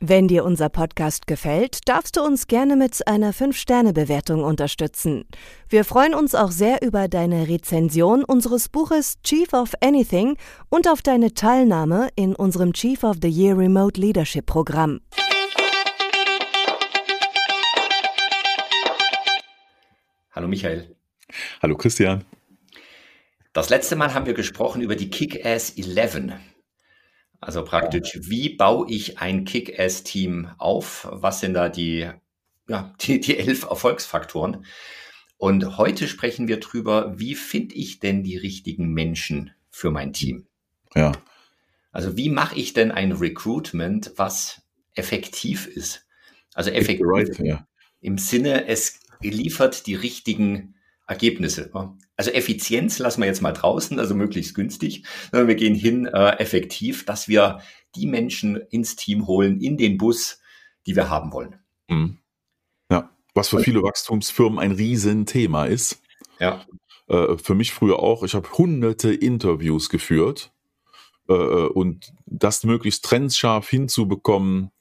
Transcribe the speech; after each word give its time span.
Wenn 0.00 0.28
dir 0.28 0.44
unser 0.44 0.68
Podcast 0.68 1.26
gefällt, 1.26 1.88
darfst 1.88 2.16
du 2.16 2.22
uns 2.22 2.46
gerne 2.46 2.76
mit 2.76 3.08
einer 3.08 3.34
5-Sterne-Bewertung 3.34 4.44
unterstützen. 4.44 5.24
Wir 5.68 5.84
freuen 5.84 6.14
uns 6.14 6.36
auch 6.36 6.52
sehr 6.52 6.82
über 6.82 7.08
deine 7.08 7.48
Rezension 7.48 8.22
unseres 8.22 8.68
Buches 8.68 9.20
Chief 9.24 9.52
of 9.52 9.72
Anything 9.80 10.36
und 10.68 10.86
auf 10.86 11.02
deine 11.02 11.34
Teilnahme 11.34 12.10
in 12.14 12.36
unserem 12.36 12.74
Chief 12.74 13.02
of 13.02 13.16
the 13.20 13.28
Year 13.28 13.58
Remote 13.58 14.00
Leadership 14.00 14.46
Programm. 14.46 15.00
Hallo 20.30 20.46
Michael. 20.46 20.94
Hallo 21.60 21.76
Christian. 21.76 22.24
Das 23.52 23.68
letzte 23.68 23.96
Mal 23.96 24.14
haben 24.14 24.26
wir 24.26 24.34
gesprochen 24.34 24.80
über 24.80 24.94
die 24.94 25.10
Kick-Ass 25.10 25.70
11. 25.70 26.34
Also 27.40 27.64
praktisch, 27.64 28.18
wie 28.22 28.50
baue 28.50 28.90
ich 28.90 29.18
ein 29.18 29.44
Kick-Ass-Team 29.44 30.50
auf? 30.58 31.06
Was 31.10 31.40
sind 31.40 31.54
da 31.54 31.68
die, 31.68 32.10
ja, 32.68 32.94
die, 33.00 33.20
die 33.20 33.38
elf 33.38 33.64
Erfolgsfaktoren? 33.64 34.64
Und 35.36 35.78
heute 35.78 36.08
sprechen 36.08 36.48
wir 36.48 36.58
drüber, 36.58 37.18
wie 37.18 37.36
finde 37.36 37.76
ich 37.76 38.00
denn 38.00 38.24
die 38.24 38.36
richtigen 38.36 38.92
Menschen 38.92 39.52
für 39.70 39.90
mein 39.92 40.12
Team? 40.12 40.46
Ja. 40.94 41.12
Also 41.92 42.16
wie 42.16 42.28
mache 42.28 42.58
ich 42.58 42.72
denn 42.72 42.90
ein 42.90 43.12
Recruitment, 43.12 44.12
was 44.16 44.62
effektiv 44.94 45.68
ist? 45.68 46.06
Also 46.54 46.70
effektiv 46.70 47.06
right, 47.06 47.60
im 48.00 48.18
Sinne, 48.18 48.66
es 48.66 49.00
liefert 49.20 49.86
die 49.86 49.94
richtigen 49.94 50.74
Ergebnisse. 51.08 51.70
Also 52.16 52.30
Effizienz 52.30 52.98
lassen 52.98 53.22
wir 53.22 53.26
jetzt 53.26 53.40
mal 53.40 53.52
draußen, 53.52 53.98
also 53.98 54.14
möglichst 54.14 54.54
günstig. 54.54 55.04
Wir 55.32 55.54
gehen 55.54 55.74
hin 55.74 56.06
äh, 56.06 56.36
effektiv, 56.36 57.06
dass 57.06 57.28
wir 57.28 57.60
die 57.96 58.06
Menschen 58.06 58.56
ins 58.56 58.94
Team 58.94 59.26
holen, 59.26 59.58
in 59.60 59.78
den 59.78 59.96
Bus, 59.96 60.38
die 60.86 60.94
wir 60.94 61.08
haben 61.08 61.32
wollen. 61.32 61.56
Mhm. 61.88 62.18
Ja, 62.90 63.10
was 63.34 63.48
für 63.48 63.60
viele 63.60 63.82
Wachstumsfirmen 63.82 64.58
ein 64.58 64.72
Riesenthema 64.72 65.64
ist. 65.64 66.02
Ja. 66.38 66.66
Äh, 67.08 67.38
für 67.38 67.54
mich 67.54 67.72
früher 67.72 68.00
auch. 68.00 68.22
Ich 68.22 68.34
habe 68.34 68.52
hunderte 68.52 69.12
Interviews 69.12 69.88
geführt 69.88 70.52
äh, 71.28 71.32
äh 71.32 71.68
und 71.68 72.12
das 72.26 72.64
möglichst 72.64 73.06
trendscharf 73.06 73.66
hinzubekommen, 73.70 74.72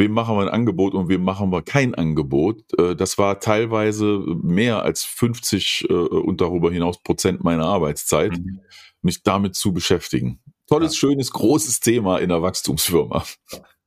wem 0.00 0.12
machen 0.12 0.36
wir 0.36 0.42
ein 0.42 0.48
Angebot 0.48 0.94
und 0.94 1.08
wem 1.08 1.22
machen 1.22 1.52
wir 1.52 1.62
kein 1.62 1.94
Angebot. 1.94 2.62
Äh, 2.78 2.96
das 2.96 3.18
war 3.18 3.38
teilweise 3.38 4.24
mehr 4.42 4.82
als 4.82 5.04
50 5.04 5.86
äh, 5.88 5.92
und 5.92 6.40
darüber 6.40 6.72
hinaus 6.72 7.00
Prozent 7.02 7.44
meiner 7.44 7.66
Arbeitszeit, 7.66 8.32
mhm. 8.32 8.60
mich 9.02 9.22
damit 9.22 9.54
zu 9.54 9.72
beschäftigen. 9.72 10.40
Tolles, 10.66 10.94
ja. 10.94 11.08
schönes, 11.08 11.30
großes 11.30 11.80
Thema 11.80 12.18
in 12.18 12.30
der 12.30 12.42
Wachstumsfirma, 12.42 13.24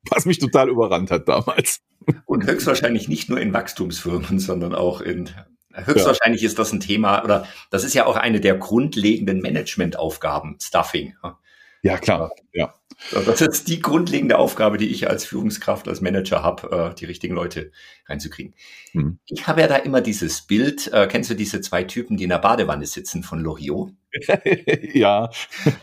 was 0.09 0.25
mich 0.25 0.39
total 0.39 0.69
überrannt 0.69 1.11
hat 1.11 1.27
damals. 1.27 1.79
Und 2.25 2.45
höchstwahrscheinlich 2.45 3.07
nicht 3.07 3.29
nur 3.29 3.39
in 3.39 3.53
Wachstumsfirmen, 3.53 4.39
sondern 4.39 4.75
auch 4.75 5.01
in 5.01 5.29
Höchstwahrscheinlich 5.75 6.41
ja. 6.41 6.47
ist 6.47 6.59
das 6.59 6.71
ein 6.71 6.81
Thema, 6.81 7.23
oder 7.23 7.47
das 7.71 7.83
ist 7.83 7.95
ja 7.95 8.05
auch 8.05 8.15
eine 8.15 8.39
der 8.39 8.55
grundlegenden 8.55 9.41
Managementaufgaben, 9.41 10.57
Stuffing. 10.61 11.15
Ja, 11.81 11.97
klar. 11.97 12.31
Ja. 12.53 12.73
Das 13.25 13.41
ist 13.41 13.67
die 13.67 13.79
grundlegende 13.79 14.37
Aufgabe, 14.37 14.77
die 14.77 14.89
ich 14.89 15.09
als 15.09 15.25
Führungskraft, 15.25 15.87
als 15.87 16.01
Manager 16.01 16.43
habe, 16.43 16.91
äh, 16.91 16.95
die 16.95 17.05
richtigen 17.05 17.35
Leute 17.35 17.71
reinzukriegen. 18.07 18.53
Mhm. 18.93 19.19
Ich 19.25 19.47
habe 19.47 19.61
ja 19.61 19.67
da 19.67 19.75
immer 19.77 20.01
dieses 20.01 20.41
Bild, 20.41 20.91
äh, 20.93 21.07
kennst 21.07 21.29
du 21.29 21.35
diese 21.35 21.61
zwei 21.61 21.83
Typen, 21.83 22.17
die 22.17 22.23
in 22.23 22.29
der 22.29 22.39
Badewanne 22.39 22.85
sitzen 22.85 23.23
von 23.23 23.39
Loriot? 23.39 23.91
ja. 24.93 25.29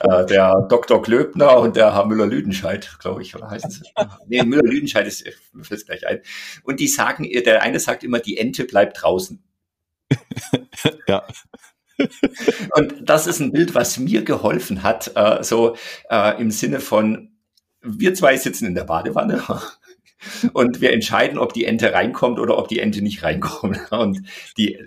Äh, 0.01 0.27
der 0.27 0.67
Dr. 0.69 1.03
Klöbner 1.03 1.59
und 1.59 1.77
der 1.77 1.95
Herr 1.95 2.07
Müller-Lüdenscheid, 2.07 2.99
glaube 3.01 3.23
ich, 3.23 3.35
oder 3.35 3.51
heißt 3.51 3.67
es? 3.67 3.83
nee, 4.27 4.43
Müller-Lüdenscheid 4.43 5.07
ist, 5.07 5.25
mir 5.53 5.65
fällt 5.65 5.87
gleich 5.87 6.07
ein. 6.07 6.21
Und 6.63 6.81
die 6.81 6.89
sagen, 6.89 7.29
der 7.45 7.63
eine 7.63 7.81
sagt 7.81 8.05
immer, 8.05 8.21
die 8.21 8.39
Ente 8.39 8.65
bleibt 8.65 9.03
draußen. 9.03 9.43
ja. 11.09 11.25
Und 12.77 12.95
das 13.03 13.27
ist 13.27 13.41
ein 13.41 13.53
Bild, 13.53 13.75
was 13.75 13.99
mir 13.99 14.23
geholfen 14.23 14.83
hat, 14.83 15.13
äh, 15.15 15.43
so 15.43 15.77
äh, 16.11 16.41
im 16.41 16.51
Sinne 16.51 16.81
von, 16.81 17.31
wir 17.83 18.15
zwei 18.15 18.37
sitzen 18.37 18.67
in 18.67 18.75
der 18.75 18.85
Badewanne 18.85 19.43
und 20.53 20.81
wir 20.81 20.93
entscheiden, 20.93 21.39
ob 21.39 21.53
die 21.53 21.65
Ente 21.65 21.93
reinkommt 21.93 22.39
oder 22.39 22.59
ob 22.59 22.69
die 22.69 22.79
Ente 22.79 23.03
nicht 23.03 23.23
reinkommt. 23.23 23.81
Und 23.91 24.23
die, 24.59 24.79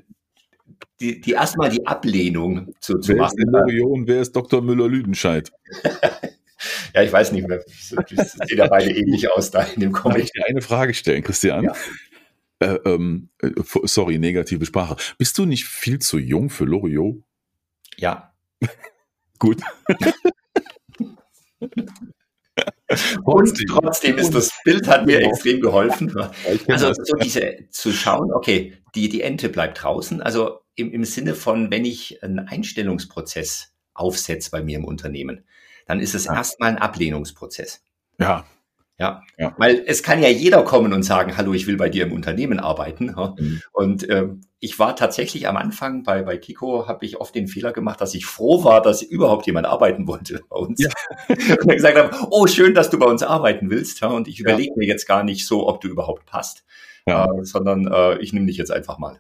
die, 1.00 1.20
die 1.20 1.32
erstmal 1.32 1.70
die 1.70 1.86
Ablehnung 1.86 2.74
zu, 2.80 3.00
zu 3.00 3.14
wer 3.14 3.24
machen. 3.24 3.38
Ist 3.38 3.48
Lorion, 3.52 4.08
wer 4.08 4.22
ist 4.22 4.36
Dr. 4.36 4.62
Müller-Lüdenscheid? 4.62 5.52
ja, 6.94 7.02
ich 7.02 7.12
weiß 7.12 7.32
nicht 7.32 7.48
mehr. 7.48 7.64
Das 8.16 8.34
sieht 8.34 8.58
ja 8.58 8.68
beide 8.68 8.92
ähnlich 8.92 9.32
aus 9.32 9.52
da 9.52 9.64
in 9.64 9.82
dem 9.82 9.92
Comic. 9.92 10.18
Darf 10.18 10.26
ich 10.26 10.32
dir 10.32 10.46
eine 10.48 10.62
Frage 10.62 10.94
stellen, 10.94 11.24
Christian? 11.24 11.64
Ja. 11.64 11.76
Äh, 12.64 12.80
ähm, 12.86 13.30
äh, 13.42 13.50
sorry, 13.84 14.20
negative 14.20 14.66
Sprache. 14.66 14.96
Bist 15.18 15.38
du 15.38 15.46
nicht 15.46 15.66
viel 15.66 16.00
zu 16.00 16.18
jung 16.18 16.50
für 16.50 16.64
Loriot? 16.66 17.22
Ja. 17.98 18.34
Gut. 19.40 19.62
Und 23.24 23.68
trotzdem 23.70 24.18
ist 24.18 24.34
das 24.34 24.52
Bild 24.64 24.88
hat 24.88 25.06
mir 25.06 25.20
extrem 25.20 25.60
geholfen. 25.60 26.14
Also 26.68 26.94
so 26.94 27.16
diese 27.22 27.68
zu 27.70 27.92
schauen, 27.92 28.32
okay, 28.32 28.78
die, 28.96 29.10
die 29.10 29.22
Ente 29.22 29.50
bleibt 29.50 29.84
draußen. 29.84 30.22
Also 30.22 30.60
im, 30.76 30.92
im 30.92 31.04
Sinne 31.04 31.36
von, 31.36 31.72
wenn 31.72 31.86
ich 31.86 32.24
einen 32.24 32.40
Einstellungsprozess 32.40 33.74
aufsetze 33.94 34.52
bei 34.52 34.62
mir 34.64 34.78
im 34.78 34.86
Unternehmen, 34.86 35.44
dann 35.88 36.00
ist 36.00 36.16
es 36.16 36.26
ja. 36.26 36.36
erstmal 36.36 36.70
ein 36.70 36.78
Ablehnungsprozess. 36.78 37.84
Ja. 38.20 38.46
Ja. 39.00 39.24
ja. 39.38 39.54
Weil 39.58 39.84
es 39.88 40.04
kann 40.04 40.22
ja 40.22 40.30
jeder 40.30 40.64
kommen 40.64 40.94
und 40.94 41.04
sagen, 41.04 41.36
hallo, 41.36 41.54
ich 41.54 41.66
will 41.66 41.78
bei 41.78 41.90
dir 41.90 42.06
im 42.06 42.14
Unternehmen 42.14 42.60
arbeiten. 42.60 43.16
Mhm. 43.38 43.62
Und 43.72 44.10
ähm, 44.10 44.42
ich 44.60 44.78
war 44.78 44.96
tatsächlich 44.96 45.48
am 45.48 45.58
Anfang 45.58 46.04
bei, 46.04 46.22
bei 46.22 46.38
Kiko, 46.38 46.88
habe 46.88 47.06
ich 47.06 47.20
oft 47.20 47.34
den 47.34 47.48
Fehler 47.48 47.74
gemacht, 47.74 48.00
dass 48.02 48.14
ich 48.14 48.26
froh 48.26 48.64
war, 48.64 48.82
dass 48.82 49.02
überhaupt 49.02 49.48
jemand 49.48 49.66
arbeiten 49.66 50.08
wollte 50.08 50.42
bei 50.48 50.58
uns. 50.58 50.80
Ja. 50.80 50.90
und 51.28 51.68
dann 51.68 51.76
gesagt 51.76 51.98
habe, 51.98 52.28
oh, 52.30 52.46
schön, 52.46 52.76
dass 52.76 52.90
du 52.90 53.00
bei 53.00 53.08
uns 53.08 53.24
arbeiten 53.24 53.70
willst. 53.70 54.02
Ja? 54.02 54.10
Und 54.10 54.28
ich 54.28 54.40
überlege 54.40 54.74
mir 54.76 54.88
jetzt 54.88 55.08
gar 55.08 55.24
nicht 55.24 55.48
so, 55.48 55.68
ob 55.68 55.82
du 55.82 55.88
überhaupt 55.88 56.26
passt, 56.28 56.64
äh, 57.06 57.28
sondern 57.42 57.88
äh, 57.92 58.20
ich 58.20 58.32
nehme 58.32 58.46
dich 58.46 58.58
jetzt 58.58 58.72
einfach 58.72 59.00
mal. 59.00 59.20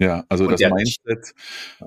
Ja, 0.00 0.24
also 0.28 0.44
und 0.44 0.52
das 0.52 0.70
Mindset 0.70 1.34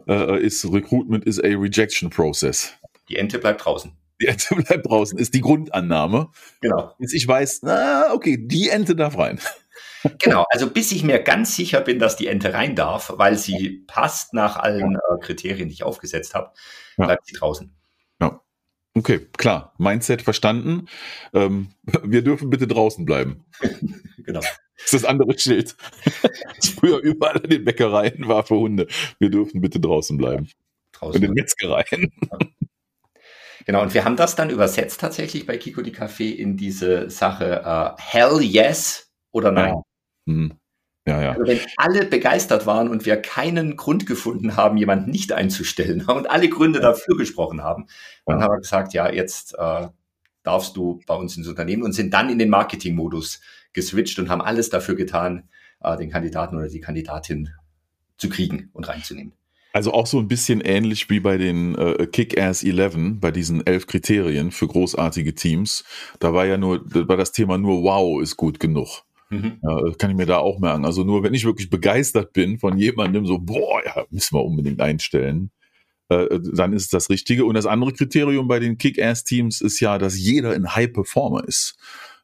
äh, 0.06 0.38
ist, 0.42 0.66
Recruitment 0.70 1.24
is 1.24 1.40
a 1.40 1.48
rejection 1.48 2.10
process. 2.10 2.74
Die 3.08 3.16
Ente 3.16 3.40
bleibt 3.40 3.64
draußen 3.64 3.94
die 4.22 4.28
Ente 4.28 4.56
bleibt 4.56 4.88
draußen, 4.88 5.18
ist 5.18 5.34
die 5.34 5.42
Grundannahme. 5.42 6.30
Genau. 6.62 6.94
Bis 7.00 7.14
ich 7.14 7.28
weiß, 7.28 7.62
na, 7.64 8.14
okay, 8.14 8.38
die 8.40 8.70
Ente 8.70 8.96
darf 8.96 9.18
rein. 9.18 9.40
Genau, 10.20 10.46
also 10.50 10.70
bis 10.70 10.92
ich 10.92 11.04
mir 11.04 11.20
ganz 11.20 11.56
sicher 11.56 11.82
bin, 11.82 12.00
dass 12.00 12.16
die 12.16 12.28
Ente 12.28 12.54
rein 12.54 12.76
darf, 12.76 13.14
weil 13.18 13.38
sie 13.38 13.84
passt 13.86 14.34
nach 14.34 14.58
allen 14.58 14.96
äh, 14.96 15.20
Kriterien, 15.22 15.70
die 15.70 15.74
ich 15.74 15.84
aufgesetzt 15.84 16.34
habe, 16.34 16.52
bleibt 16.98 17.28
sie 17.28 17.34
draußen. 17.34 17.72
Ja. 18.20 18.42
Okay, 18.96 19.28
klar. 19.38 19.74
Mindset 19.78 20.22
verstanden. 20.22 20.88
Ähm, 21.34 21.70
wir 22.04 22.24
dürfen 22.24 22.50
bitte 22.50 22.68
draußen 22.68 23.06
bleiben. 23.06 23.46
genau. 24.18 24.40
Das 24.40 24.86
ist 24.86 24.94
das 24.94 25.06
andere 25.06 25.38
Schild. 25.38 25.76
Das 26.56 26.70
früher 26.70 26.98
überall 27.00 27.40
in 27.42 27.50
den 27.52 27.64
Bäckereien 27.64 28.28
war 28.28 28.44
für 28.44 28.56
Hunde. 28.56 28.88
Wir 29.20 29.30
dürfen 29.30 29.62
bitte 29.62 29.80
draußen 29.80 30.18
bleiben. 30.18 30.50
Draußen. 30.94 31.22
In 31.22 31.28
den 31.28 31.34
Metzgereien. 31.36 32.12
Ja. 32.32 32.40
Genau, 33.66 33.82
und 33.82 33.94
wir 33.94 34.06
haben 34.06 34.16
das 34.16 34.36
dann 34.36 34.50
übersetzt 34.50 35.00
tatsächlich 35.00 35.46
bei 35.46 35.58
Kiko 35.58 35.82
die 35.82 35.94
Café 35.96 36.34
in 36.34 36.58
diese 36.58 37.10
Sache 37.10 37.64
äh, 37.66 38.02
Hell 38.02 38.42
yes 38.42 39.12
oder 39.32 39.52
nein. 39.52 39.74
Ja. 39.74 39.82
Mhm. 40.26 40.54
Ja, 41.08 41.22
ja. 41.22 41.32
Also 41.32 41.46
wenn 41.46 41.60
alle 41.78 42.06
begeistert 42.06 42.68
waren 42.68 42.88
und 42.88 43.06
wir 43.06 43.18
keinen 43.18 43.76
Grund 43.76 44.06
gefunden 44.06 44.56
haben, 44.56 44.78
jemanden 44.78 45.10
nicht 45.10 45.32
einzustellen 45.32 46.02
und 46.08 46.30
alle 46.30 46.50
Gründe 46.50 46.80
dafür 46.80 47.18
gesprochen 47.18 47.64
haben, 47.64 47.88
dann 48.26 48.38
ja. 48.38 48.44
haben 48.44 48.54
wir 48.54 48.60
gesagt, 48.60 48.94
ja, 48.94 49.12
jetzt 49.12 49.56
äh, 49.58 49.88
darfst 50.44 50.78
du 50.78 51.00
bei 51.08 51.16
uns 51.16 51.36
ins 51.38 51.48
Unternehmen 51.48 51.84
und 51.84 51.94
sind 51.94 52.14
dann 52.14 52.30
in 52.30 52.40
den 52.40 52.50
Marketing-Modus 52.50 53.42
geswitcht 53.74 54.20
und 54.20 54.30
haben 54.30 54.42
alles 54.42 54.70
dafür 54.70 54.96
getan, 54.96 55.50
äh, 55.82 55.98
den 55.98 56.12
Kandidaten 56.12 56.56
oder 56.56 56.68
die 56.68 56.82
Kandidatin 56.82 57.50
zu 58.18 58.30
kriegen 58.30 58.70
und 58.74 58.88
reinzunehmen. 58.88 59.34
Also 59.74 59.94
auch 59.94 60.08
so 60.08 60.20
ein 60.20 60.28
bisschen 60.28 60.60
ähnlich 60.62 61.10
wie 61.10 61.20
bei 61.20 61.38
den 61.38 61.76
äh, 61.76 62.06
Kick-Ass 62.06 62.64
11, 62.64 63.20
bei 63.20 63.32
diesen 63.32 63.66
elf 63.66 63.88
Kriterien 63.88 64.52
für 64.52 64.68
großartige 64.68 65.34
Teams. 65.34 65.86
Da 66.20 66.34
war 66.34 66.46
ja 66.46 66.58
nur, 66.58 66.84
da 66.86 67.08
war 67.08 67.18
das 67.18 67.32
Thema 67.32 67.58
nur 67.58 67.84
wow 67.84 68.22
ist 68.22 68.36
gut 68.36 68.60
genug. 68.60 69.04
Mhm. 69.30 69.60
Ja, 69.64 69.94
kann 69.98 70.12
ich 70.12 70.18
mir 70.18 70.26
da 70.26 70.40
auch 70.40 70.60
merken. 70.60 70.86
Also 70.86 71.04
nur 71.04 71.24
wenn 71.24 71.34
ich 71.34 71.46
wirklich 71.46 71.70
begeistert 71.70 72.34
bin 72.34 72.60
von 72.60 72.78
jemandem, 72.78 73.26
so, 73.26 73.40
boah, 73.40 73.82
ja, 73.86 74.06
müssen 74.10 74.36
wir 74.36 74.44
unbedingt 74.44 74.82
einstellen, 74.82 75.52
äh, 76.10 76.40
dann 76.54 76.74
ist 76.74 76.84
es 76.84 76.90
das 76.90 77.10
Richtige. 77.10 77.46
Und 77.46 77.56
das 77.56 77.66
andere 77.66 77.94
Kriterium 77.94 78.50
bei 78.50 78.60
den 78.60 78.78
Kick-Ass-Teams 78.78 79.62
ist 79.62 79.80
ja, 79.80 79.98
dass 79.98 80.20
jeder 80.20 80.52
ein 80.52 80.76
High-Performer 80.76 81.46
ist. 81.48 81.78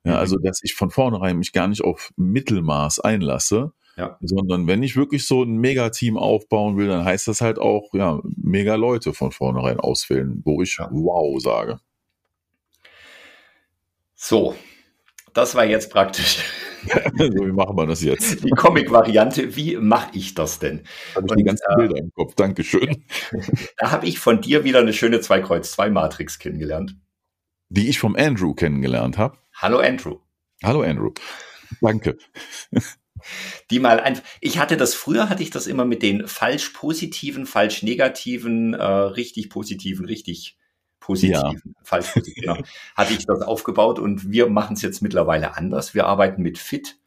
Ja, 0.04 0.14
mhm. 0.14 0.18
Also, 0.18 0.38
dass 0.38 0.60
ich 0.64 0.74
von 0.74 0.90
vornherein 0.90 1.38
mich 1.38 1.54
gar 1.54 1.70
nicht 1.70 1.82
auf 1.82 2.12
Mittelmaß 2.18 3.00
einlasse, 3.00 3.72
ja. 3.98 4.18
sondern 4.22 4.68
wenn 4.68 4.84
ich 4.84 4.96
wirklich 4.96 5.26
so 5.26 5.44
ein 5.44 5.58
Megateam 5.58 6.18
aufbauen 6.18 6.78
will, 6.78 6.88
dann 6.88 7.04
heißt 7.04 7.28
das 7.28 7.42
halt 7.42 7.60
auch, 7.60 7.94
ja, 7.94 8.22
mega 8.36 8.76
Leute 8.76 9.14
von 9.14 9.32
vornherein 9.32 9.80
auswählen, 9.80 10.42
wo 10.46 10.62
ich 10.62 10.78
ja. 10.78 10.88
wow 10.92 11.42
sage. 11.42 11.80
So, 14.16 14.56
das 15.34 15.56
war 15.56 15.66
jetzt 15.66 15.92
praktisch. 15.92 16.40
so, 17.18 17.46
wie 17.46 17.52
machen 17.52 17.76
wir 17.76 17.88
das 17.88 18.02
jetzt? 18.02 18.44
Die 18.44 18.52
Comic-Variante, 18.52 19.56
wie 19.56 19.78
mache 19.78 20.10
ich 20.14 20.36
das 20.36 20.60
denn? 20.60 20.84
Habe 21.16 21.26
ich 21.26 21.32
Und, 21.32 21.40
die 21.40 21.44
ganzen 21.44 21.66
äh, 21.70 21.76
Bilder 21.76 21.98
im 21.98 22.12
Kopf, 22.14 22.36
Dankeschön. 22.36 23.04
Da 23.78 23.92
habe 23.92 24.08
ich 24.08 24.20
von 24.20 24.42
dir 24.42 24.64
wieder 24.64 24.80
eine 24.80 24.94
schöne 24.94 25.18
2-Kreuz-2-Matrix 25.18 26.40
kennengelernt. 26.40 26.96
Die 27.70 27.90
ich 27.90 28.00
vom 28.00 28.16
Andrew 28.16 28.54
kennengelernt 28.54 29.18
habe. 29.18 29.38
Hallo 29.56 29.80
Andrew. 29.80 30.20
Hallo 30.64 30.82
Andrew. 30.82 31.12
Danke. 31.82 32.18
Die 33.72 33.80
mal 33.80 34.00
ein, 34.00 34.22
ich 34.42 34.60
hatte 34.60 34.78
das 34.78 34.94
früher, 34.94 35.30
hatte 35.30 35.44
ich 35.44 35.50
das 35.50 35.68
immer 35.68 35.86
mit 35.86 36.02
den 36.02 36.28
falsch 36.28 36.70
positiven, 36.70 37.46
falsch 37.46 37.84
negativen, 37.84 38.74
äh, 38.74 38.84
richtig 38.84 39.50
positiven, 39.50 40.06
richtig 40.06 40.58
positiven, 41.00 41.62
ja. 41.66 41.82
falsch 41.84 42.12
positiven, 42.14 42.54
genau, 42.56 42.68
hatte 42.96 43.14
ich 43.14 43.26
das 43.26 43.42
aufgebaut 43.42 44.00
und 44.00 44.32
wir 44.32 44.48
machen 44.48 44.76
es 44.76 44.82
jetzt 44.82 45.02
mittlerweile 45.02 45.56
anders. 45.56 45.94
Wir 45.94 46.06
arbeiten 46.08 46.42
mit 46.42 46.58
Fit, 46.58 46.98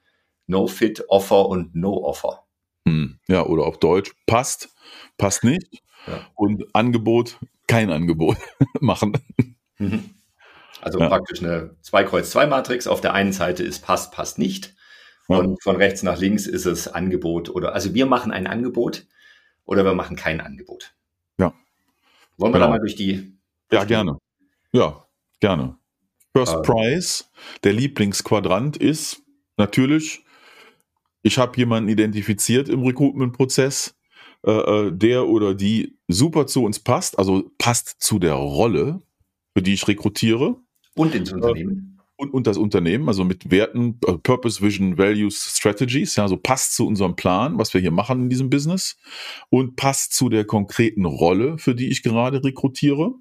No 0.46 0.66
Fit, 0.66 1.04
Offer 1.08 1.46
und 1.46 1.74
No 1.74 2.04
Offer. 2.04 2.44
Hm, 2.86 3.18
ja, 3.28 3.44
oder 3.44 3.64
auf 3.64 3.78
Deutsch 3.78 4.12
passt, 4.26 4.70
passt 5.16 5.44
nicht 5.44 5.82
ja. 6.06 6.26
und 6.34 6.64
Angebot, 6.74 7.38
kein 7.66 7.90
Angebot 7.90 8.36
machen. 8.80 9.16
Mhm. 9.78 10.10
Also 10.80 10.98
ja. 10.98 11.08
praktisch 11.08 11.42
eine 11.42 11.76
2-Kreuz-2-Matrix. 11.84 12.86
Auf 12.86 13.00
der 13.00 13.12
einen 13.12 13.32
Seite 13.32 13.62
ist 13.62 13.80
passt, 13.80 14.12
passt 14.12 14.38
nicht. 14.38 14.74
Und 15.38 15.62
von 15.62 15.76
rechts 15.76 16.02
nach 16.02 16.18
links 16.18 16.46
ist 16.46 16.66
es 16.66 16.88
Angebot 16.88 17.50
oder, 17.50 17.72
also 17.72 17.94
wir 17.94 18.06
machen 18.06 18.32
ein 18.32 18.46
Angebot 18.46 19.06
oder 19.64 19.84
wir 19.84 19.94
machen 19.94 20.16
kein 20.16 20.40
Angebot. 20.40 20.94
Ja. 21.38 21.54
Wollen 22.36 22.52
wir 22.52 22.58
genau. 22.58 22.66
da 22.66 22.70
mal 22.70 22.80
durch 22.80 22.96
die. 22.96 23.38
Durch 23.68 23.82
ja, 23.82 23.84
gerne. 23.84 24.18
Ja, 24.72 25.06
gerne. 25.38 25.76
First 26.34 26.54
ähm. 26.54 26.62
Prize, 26.62 27.24
der 27.62 27.72
Lieblingsquadrant 27.72 28.76
ist 28.76 29.22
natürlich, 29.56 30.24
ich 31.22 31.38
habe 31.38 31.56
jemanden 31.56 31.88
identifiziert 31.88 32.68
im 32.68 32.82
Recruitment-Prozess, 32.84 33.94
äh, 34.44 34.50
äh, 34.50 34.92
der 34.92 35.28
oder 35.28 35.54
die 35.54 35.96
super 36.08 36.46
zu 36.46 36.64
uns 36.64 36.80
passt, 36.80 37.18
also 37.18 37.50
passt 37.58 38.00
zu 38.00 38.18
der 38.18 38.34
Rolle, 38.34 39.02
für 39.54 39.62
die 39.62 39.74
ich 39.74 39.86
rekrutiere. 39.86 40.56
Und 40.96 41.14
ins 41.14 41.32
Unternehmen 41.32 41.89
und, 42.20 42.34
und 42.34 42.46
das 42.46 42.58
Unternehmen, 42.58 43.08
also 43.08 43.24
mit 43.24 43.50
Werten, 43.50 43.98
äh, 44.06 44.12
Purpose, 44.18 44.60
Vision, 44.60 44.98
Values, 44.98 45.56
Strategies, 45.56 46.16
ja, 46.16 46.28
so 46.28 46.36
passt 46.36 46.76
zu 46.76 46.86
unserem 46.86 47.16
Plan, 47.16 47.58
was 47.58 47.72
wir 47.72 47.80
hier 47.80 47.90
machen 47.90 48.22
in 48.22 48.28
diesem 48.28 48.50
Business 48.50 48.98
und 49.48 49.76
passt 49.76 50.12
zu 50.12 50.28
der 50.28 50.44
konkreten 50.44 51.06
Rolle, 51.06 51.56
für 51.56 51.74
die 51.74 51.88
ich 51.88 52.02
gerade 52.02 52.44
rekrutiere. 52.44 53.14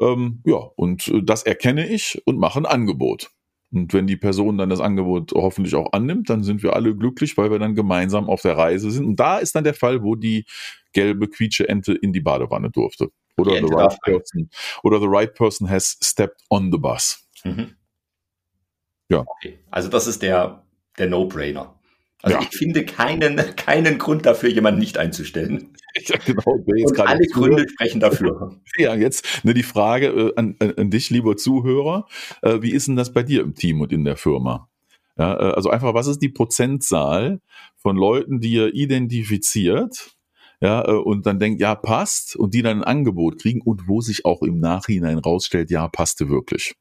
Ähm, 0.00 0.40
ja, 0.46 0.56
und 0.56 1.08
äh, 1.08 1.22
das 1.22 1.42
erkenne 1.42 1.88
ich 1.88 2.20
und 2.24 2.38
mache 2.38 2.58
ein 2.58 2.66
Angebot. 2.66 3.30
Und 3.70 3.92
wenn 3.92 4.06
die 4.06 4.16
Person 4.16 4.58
dann 4.58 4.70
das 4.70 4.80
Angebot 4.80 5.32
hoffentlich 5.32 5.76
auch 5.76 5.92
annimmt, 5.92 6.28
dann 6.28 6.42
sind 6.42 6.62
wir 6.62 6.74
alle 6.74 6.96
glücklich, 6.96 7.36
weil 7.36 7.52
wir 7.52 7.58
dann 7.58 7.76
gemeinsam 7.76 8.28
auf 8.28 8.42
der 8.42 8.56
Reise 8.56 8.90
sind. 8.90 9.04
Und 9.04 9.20
da 9.20 9.38
ist 9.38 9.54
dann 9.54 9.62
der 9.62 9.74
Fall, 9.74 10.02
wo 10.02 10.16
die 10.16 10.44
gelbe 10.92 11.28
quietsche 11.28 11.68
Ente 11.68 11.92
in 11.92 12.12
die 12.12 12.20
Badewanne 12.20 12.70
durfte. 12.70 13.10
Oder 13.36 13.56
the 13.56 13.72
right 13.72 13.96
person, 14.02 14.50
oder 14.82 14.98
the 14.98 15.06
right 15.06 15.32
person 15.34 15.70
has 15.70 15.96
stepped 16.02 16.40
on 16.48 16.72
the 16.72 16.78
bus. 16.78 17.24
Mhm. 17.44 17.76
Ja. 19.10 19.24
Okay. 19.26 19.58
Also 19.70 19.88
das 19.88 20.06
ist 20.06 20.22
der, 20.22 20.62
der 20.98 21.08
No-Brainer. 21.08 21.74
Also 22.22 22.36
ja. 22.36 22.42
ich 22.42 22.56
finde 22.56 22.84
keinen, 22.84 23.36
keinen 23.56 23.98
Grund 23.98 24.26
dafür, 24.26 24.50
jemanden 24.50 24.80
nicht 24.80 24.98
einzustellen. 24.98 25.70
Ja, 26.06 26.18
genau. 26.24 26.44
Und 26.44 27.00
alle 27.00 27.26
Gründe 27.26 27.68
sprechen 27.68 27.98
dafür. 27.98 28.56
Ja, 28.78 28.94
jetzt 28.94 29.26
ne, 29.42 29.54
die 29.54 29.64
Frage 29.64 30.06
äh, 30.06 30.32
an, 30.36 30.54
an, 30.60 30.88
dich, 30.88 31.10
lieber 31.10 31.36
Zuhörer. 31.36 32.06
Äh, 32.42 32.62
wie 32.62 32.70
ist 32.70 32.86
denn 32.86 32.94
das 32.94 33.12
bei 33.12 33.24
dir 33.24 33.40
im 33.40 33.56
Team 33.56 33.80
und 33.80 33.92
in 33.92 34.04
der 34.04 34.16
Firma? 34.16 34.68
Ja, 35.18 35.34
äh, 35.34 35.52
also 35.52 35.68
einfach, 35.68 35.92
was 35.92 36.06
ist 36.06 36.22
die 36.22 36.28
Prozentzahl 36.28 37.40
von 37.76 37.96
Leuten, 37.96 38.38
die 38.38 38.52
ihr 38.52 38.72
identifiziert, 38.72 40.12
ja, 40.60 40.86
äh, 40.86 40.92
und 40.92 41.26
dann 41.26 41.40
denkt, 41.40 41.60
ja, 41.60 41.74
passt, 41.74 42.36
und 42.36 42.54
die 42.54 42.62
dann 42.62 42.78
ein 42.78 42.84
Angebot 42.84 43.40
kriegen 43.40 43.60
und 43.60 43.88
wo 43.88 44.00
sich 44.00 44.24
auch 44.24 44.42
im 44.42 44.60
Nachhinein 44.60 45.18
rausstellt, 45.18 45.72
ja, 45.72 45.88
passte 45.88 46.28
wirklich. 46.28 46.74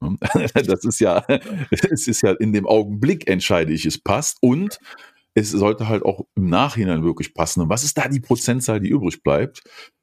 Das 0.54 0.84
ist 0.84 1.00
ja, 1.00 1.24
es 1.70 2.08
ist 2.08 2.22
ja 2.22 2.32
in 2.32 2.52
dem 2.52 2.66
Augenblick 2.66 3.28
entscheide 3.28 3.72
ich, 3.72 3.86
es 3.86 3.98
passt 3.98 4.38
und 4.40 4.78
es 5.34 5.50
sollte 5.50 5.88
halt 5.88 6.02
auch 6.04 6.26
im 6.34 6.46
Nachhinein 6.48 7.04
wirklich 7.04 7.34
passen. 7.34 7.62
Und 7.62 7.68
was 7.68 7.84
ist 7.84 7.96
da 7.96 8.08
die 8.08 8.20
Prozentzahl, 8.20 8.80
die 8.80 8.88
übrig 8.88 9.22
bleibt? 9.22 9.62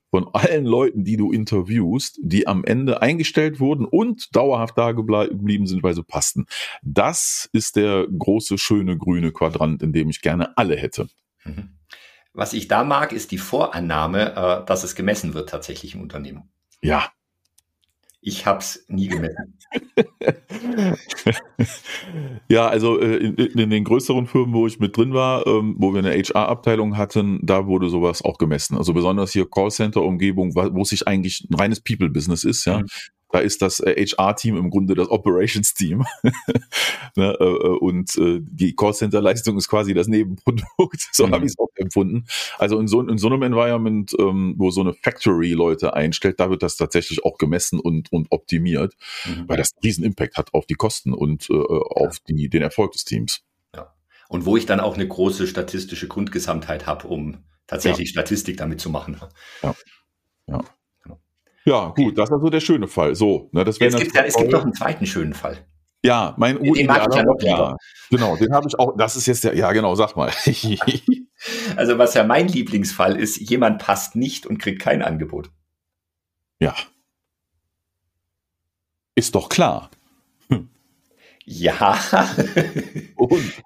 Von 0.09 0.29
allen 0.33 0.65
Leuten, 0.65 1.03
die 1.03 1.17
du 1.17 1.33
interviewst, 1.33 2.17
die 2.21 2.47
am 2.47 2.63
Ende 2.63 3.01
eingestellt 3.01 3.59
wurden 3.59 3.85
und 3.85 4.33
dauerhaft 4.33 4.77
da 4.77 4.93
geblieben 4.93 5.67
sind, 5.67 5.83
weil 5.83 5.95
sie 5.95 6.03
passten. 6.03 6.45
Das 6.81 7.49
ist 7.51 7.75
der 7.75 8.07
große, 8.07 8.57
schöne, 8.57 8.97
grüne 8.97 9.33
Quadrant, 9.33 9.83
in 9.83 9.91
dem 9.91 10.09
ich 10.09 10.21
gerne 10.21 10.57
alle 10.57 10.77
hätte. 10.77 11.09
Mhm. 11.43 11.77
Was 12.31 12.53
ich 12.53 12.69
da 12.69 12.85
mag, 12.85 13.11
ist 13.11 13.31
die 13.31 13.37
Vorannahme, 13.37 14.35
äh, 14.35 14.65
dass 14.65 14.83
es 14.83 14.95
gemessen 14.95 15.33
wird 15.33 15.49
tatsächlich 15.49 15.95
im 15.95 16.01
Unternehmen. 16.01 16.43
Ja, 16.81 17.11
ich 18.27 18.45
habe 18.45 18.59
es 18.59 18.85
nie 18.89 19.07
gemessen. 19.07 19.57
ja, 22.49 22.67
also 22.67 22.99
äh, 22.99 23.15
in, 23.15 23.35
in, 23.35 23.69
den 23.69 23.85
größeren 23.85 24.27
Firmen, 24.27 24.53
wo 24.53 24.67
ich 24.67 24.79
mit 24.79 24.97
drin 24.97 25.13
war, 25.13 25.47
ähm, 25.47 25.75
wo 25.77 25.93
wir 25.93 25.99
eine 25.99 26.11
HR-Abteilung 26.11 26.97
hatten, 26.97 27.39
da 27.41 27.67
wurde 27.67 27.89
sowas 27.89 28.21
auch 28.21 28.37
gemessen. 28.37 28.77
Also 28.77 28.93
besonders 28.93 29.31
hier 29.31 29.49
Callcenter-Umgebung, 29.49 30.55
wo 30.55 30.83
sich 30.83 31.07
eigentlich 31.07 31.47
ein 31.49 31.55
reines 31.55 31.79
People-Business 31.79 32.43
ist, 32.43 32.65
ja. 32.65 32.79
Mhm. 32.79 32.87
Da 33.29 33.39
ist 33.39 33.61
das 33.61 33.79
HR-Team 33.79 34.55
äh, 34.55 34.59
im 34.59 34.69
Grunde 34.69 34.95
das 34.95 35.09
Operations-Team. 35.09 36.05
ne, 37.15 37.37
äh, 37.39 37.43
äh, 37.43 37.77
und 37.79 38.15
äh, 38.17 38.39
die 38.41 38.75
Callcenter-Leistung 38.75 39.57
ist 39.57 39.67
quasi 39.67 39.93
das 39.93 40.07
Nebenprodukt. 40.07 41.09
so 41.11 41.27
mhm. 41.27 41.33
habe 41.33 41.45
ich 41.45 41.51
es 41.51 41.59
auch 41.59 41.69
empfunden. 41.75 42.25
Also 42.57 42.79
in 42.79 42.87
so, 42.87 43.01
in 43.01 43.17
so 43.17 43.27
einem 43.27 43.41
Environment, 43.43 44.13
ähm, 44.17 44.55
wo 44.57 44.71
so 44.71 44.81
eine 44.81 44.93
Factory 44.93 45.51
Leute 45.51 45.93
einstellt, 45.93 46.39
da 46.39 46.49
wird 46.49 46.63
das 46.63 46.77
tatsächlich 46.77 47.25
auch 47.25 47.37
gemessen 47.37 47.79
und, 47.79 48.11
und 48.11 48.27
optimiert, 48.31 48.95
mhm. 49.25 49.43
weil 49.47 49.57
das 49.57 49.73
einen 49.73 49.81
riesen 49.83 50.03
Impact 50.05 50.37
hat 50.37 50.53
auf 50.53 50.65
die 50.65 50.75
Kosten 50.75 51.13
und 51.13 51.49
äh, 51.49 51.53
auf 51.53 52.19
die, 52.19 52.49
den 52.49 52.61
Erfolg 52.61 52.93
des 52.93 53.03
Teams. 53.03 53.41
Ja. 53.75 53.93
Und 54.29 54.45
wo 54.45 54.55
ich 54.55 54.65
dann 54.65 54.79
auch 54.79 54.95
eine 54.95 55.07
große 55.07 55.47
statistische 55.47 56.07
Grundgesamtheit 56.07 56.87
habe, 56.87 57.07
um 57.07 57.39
tatsächlich 57.67 58.09
ja. 58.09 58.21
Statistik 58.21 58.55
damit 58.57 58.79
zu 58.79 58.89
machen. 58.89 59.17
Ja. 59.61 59.75
Ja. 60.47 60.63
Ja, 61.67 61.89
gut, 61.89 62.17
das 62.17 62.29
ist 62.29 62.33
also 62.33 62.49
der 62.49 62.61
schöne 62.61 62.87
Fall. 62.87 63.13
So, 63.13 63.49
ne, 63.51 63.65
das 63.65 63.77
Jetzt 63.77 63.97
gibt 63.97 64.15
ja, 64.15 64.23
es 64.23 64.37
gibt 64.37 64.53
noch 64.53 64.63
einen 64.63 64.73
zweiten 64.73 65.05
schönen 65.05 65.33
Fall. 65.33 65.57
Ja, 66.01 66.33
mein 66.37 66.63
Den 66.63 66.85
mag 66.85 67.05
ich 67.09 67.15
ja 67.15 67.23
noch 67.23 67.37
lieber. 67.39 67.49
Ja, 67.49 67.77
genau, 68.09 68.37
den 68.37 68.53
habe 68.53 68.69
ich 68.69 68.79
auch. 68.79 68.95
Das 68.95 69.17
ist 69.17 69.25
jetzt 69.25 69.43
der, 69.43 69.53
ja 69.53 69.73
genau, 69.73 69.93
sag 69.95 70.15
mal. 70.15 70.31
also 71.75 71.97
was 71.97 72.13
ja 72.13 72.23
mein 72.23 72.47
Lieblingsfall 72.47 73.17
ist, 73.17 73.37
jemand 73.49 73.79
passt 73.79 74.15
nicht 74.15 74.45
und 74.45 74.59
kriegt 74.59 74.81
kein 74.81 75.01
Angebot. 75.01 75.49
Ja. 76.61 76.73
Ist 79.15 79.35
doch 79.35 79.49
klar. 79.49 79.91
Hm. 80.47 80.69
Ja, 81.43 81.99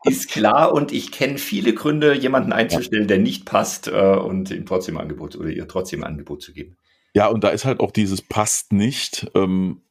ist 0.06 0.32
klar 0.32 0.74
und 0.74 0.92
ich 0.92 1.12
kenne 1.12 1.38
viele 1.38 1.76
Gründe, 1.76 2.16
jemanden 2.16 2.52
einzustellen, 2.52 3.08
der 3.08 3.20
nicht 3.20 3.46
passt 3.46 3.90
äh, 3.90 3.92
und 3.92 4.50
ihm 4.50 4.66
trotzdem 4.66 4.98
Angebot 4.98 5.36
oder 5.36 5.50
ihr 5.50 5.68
trotzdem 5.68 6.04
Angebot 6.04 6.42
zu 6.42 6.52
geben. 6.52 6.78
Ja, 7.14 7.28
und 7.28 7.44
da 7.44 7.50
ist 7.50 7.66
halt 7.66 7.80
auch 7.80 7.92
dieses 7.92 8.22
passt 8.22 8.72
nicht, 8.74 9.30
ähm, 9.36 9.82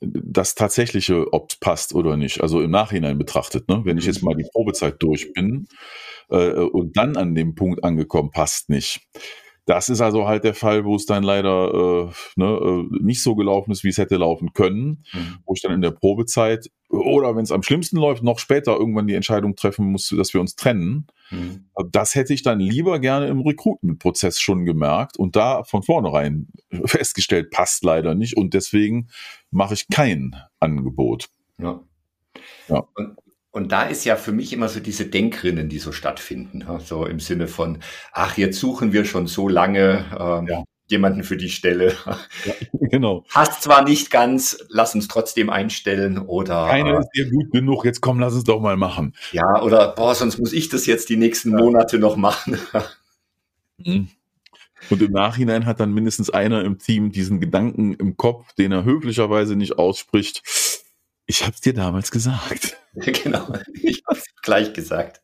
das 0.00 0.54
tatsächliche, 0.54 1.32
ob 1.32 1.50
es 1.50 1.56
passt 1.56 1.94
oder 1.94 2.16
nicht, 2.16 2.40
also 2.40 2.60
im 2.60 2.70
Nachhinein 2.70 3.18
betrachtet, 3.18 3.68
ne? 3.68 3.82
wenn 3.84 3.98
ich 3.98 4.06
jetzt 4.06 4.22
mal 4.22 4.34
die 4.34 4.48
Probezeit 4.52 4.96
durch 5.00 5.32
bin 5.32 5.68
äh, 6.28 6.54
und 6.54 6.96
dann 6.96 7.16
an 7.16 7.34
dem 7.34 7.54
Punkt 7.54 7.84
angekommen, 7.84 8.30
passt 8.30 8.68
nicht. 8.68 9.00
Das 9.64 9.88
ist 9.88 10.00
also 10.00 10.26
halt 10.26 10.44
der 10.44 10.54
Fall, 10.54 10.84
wo 10.84 10.96
es 10.96 11.06
dann 11.06 11.22
leider 11.22 11.72
äh, 11.72 12.12
ne, 12.36 12.46
äh, 12.46 13.02
nicht 13.02 13.22
so 13.22 13.36
gelaufen 13.36 13.70
ist, 13.70 13.84
wie 13.84 13.88
es 13.88 13.98
hätte 13.98 14.16
laufen 14.16 14.52
können, 14.52 15.04
mhm. 15.12 15.38
wo 15.46 15.54
ich 15.54 15.62
dann 15.62 15.72
in 15.72 15.82
der 15.82 15.92
Probezeit 15.92 16.68
oder 16.88 17.34
wenn 17.34 17.44
es 17.44 17.52
am 17.52 17.62
schlimmsten 17.62 17.96
läuft, 17.96 18.22
noch 18.22 18.38
später 18.38 18.72
irgendwann 18.72 19.06
die 19.06 19.14
Entscheidung 19.14 19.56
treffen 19.56 19.90
muss, 19.90 20.08
dass 20.08 20.34
wir 20.34 20.40
uns 20.40 20.56
trennen. 20.56 21.06
Mhm. 21.30 21.70
Das 21.90 22.14
hätte 22.14 22.34
ich 22.34 22.42
dann 22.42 22.60
lieber 22.60 22.98
gerne 22.98 23.28
im 23.28 23.40
Recruitment-Prozess 23.40 24.40
schon 24.40 24.66
gemerkt 24.66 25.16
und 25.16 25.34
da 25.34 25.64
von 25.64 25.82
vornherein 25.82 26.48
festgestellt, 26.84 27.50
passt 27.50 27.84
leider 27.84 28.14
nicht 28.14 28.36
und 28.36 28.52
deswegen 28.52 29.08
mache 29.50 29.74
ich 29.74 29.88
kein 29.88 30.36
Angebot. 30.60 31.28
Ja. 31.58 31.80
ja. 32.68 32.84
Und, 32.94 33.16
und 33.52 33.70
da 33.70 33.82
ist 33.82 34.04
ja 34.04 34.16
für 34.16 34.32
mich 34.32 34.52
immer 34.54 34.68
so 34.68 34.80
diese 34.80 35.06
Denkrinnen, 35.06 35.68
die 35.68 35.78
so 35.78 35.92
stattfinden, 35.92 36.64
so 36.84 37.04
im 37.04 37.20
Sinne 37.20 37.48
von, 37.48 37.78
ach, 38.12 38.38
jetzt 38.38 38.58
suchen 38.58 38.94
wir 38.94 39.04
schon 39.04 39.26
so 39.26 39.46
lange, 39.46 40.06
ähm, 40.18 40.46
ja. 40.48 40.64
jemanden 40.88 41.22
für 41.22 41.36
die 41.36 41.50
Stelle. 41.50 41.94
Ja, 42.44 42.54
genau. 42.88 43.24
Passt 43.30 43.62
zwar 43.62 43.84
nicht 43.84 44.10
ganz, 44.10 44.58
lass 44.68 44.94
uns 44.94 45.06
trotzdem 45.06 45.50
einstellen 45.50 46.18
oder. 46.18 46.66
Keiner 46.68 47.00
ist 47.00 47.10
dir 47.14 47.30
gut 47.30 47.52
genug, 47.52 47.84
jetzt 47.84 48.00
komm, 48.00 48.18
lass 48.18 48.34
uns 48.34 48.44
doch 48.44 48.60
mal 48.60 48.76
machen. 48.76 49.14
Ja, 49.32 49.62
oder 49.62 49.94
boah, 49.94 50.14
sonst 50.14 50.38
muss 50.38 50.52
ich 50.52 50.68
das 50.68 50.86
jetzt 50.86 51.08
die 51.08 51.16
nächsten 51.16 51.50
Monate 51.50 51.98
noch 51.98 52.16
machen. 52.16 52.58
Mhm. 53.78 54.08
Und 54.90 55.02
im 55.02 55.12
Nachhinein 55.12 55.66
hat 55.66 55.80
dann 55.80 55.92
mindestens 55.92 56.30
einer 56.30 56.64
im 56.64 56.78
Team 56.78 57.12
diesen 57.12 57.40
Gedanken 57.40 57.94
im 57.94 58.16
Kopf, 58.16 58.52
den 58.54 58.72
er 58.72 58.84
höflicherweise 58.84 59.56
nicht 59.56 59.78
ausspricht. 59.78 60.42
Ich 61.26 61.46
hab's 61.46 61.60
dir 61.60 61.74
damals 61.74 62.10
gesagt. 62.10 62.76
genau, 62.94 63.52
ich 63.74 64.02
hab's 64.08 64.24
gleich 64.42 64.72
gesagt. 64.72 65.22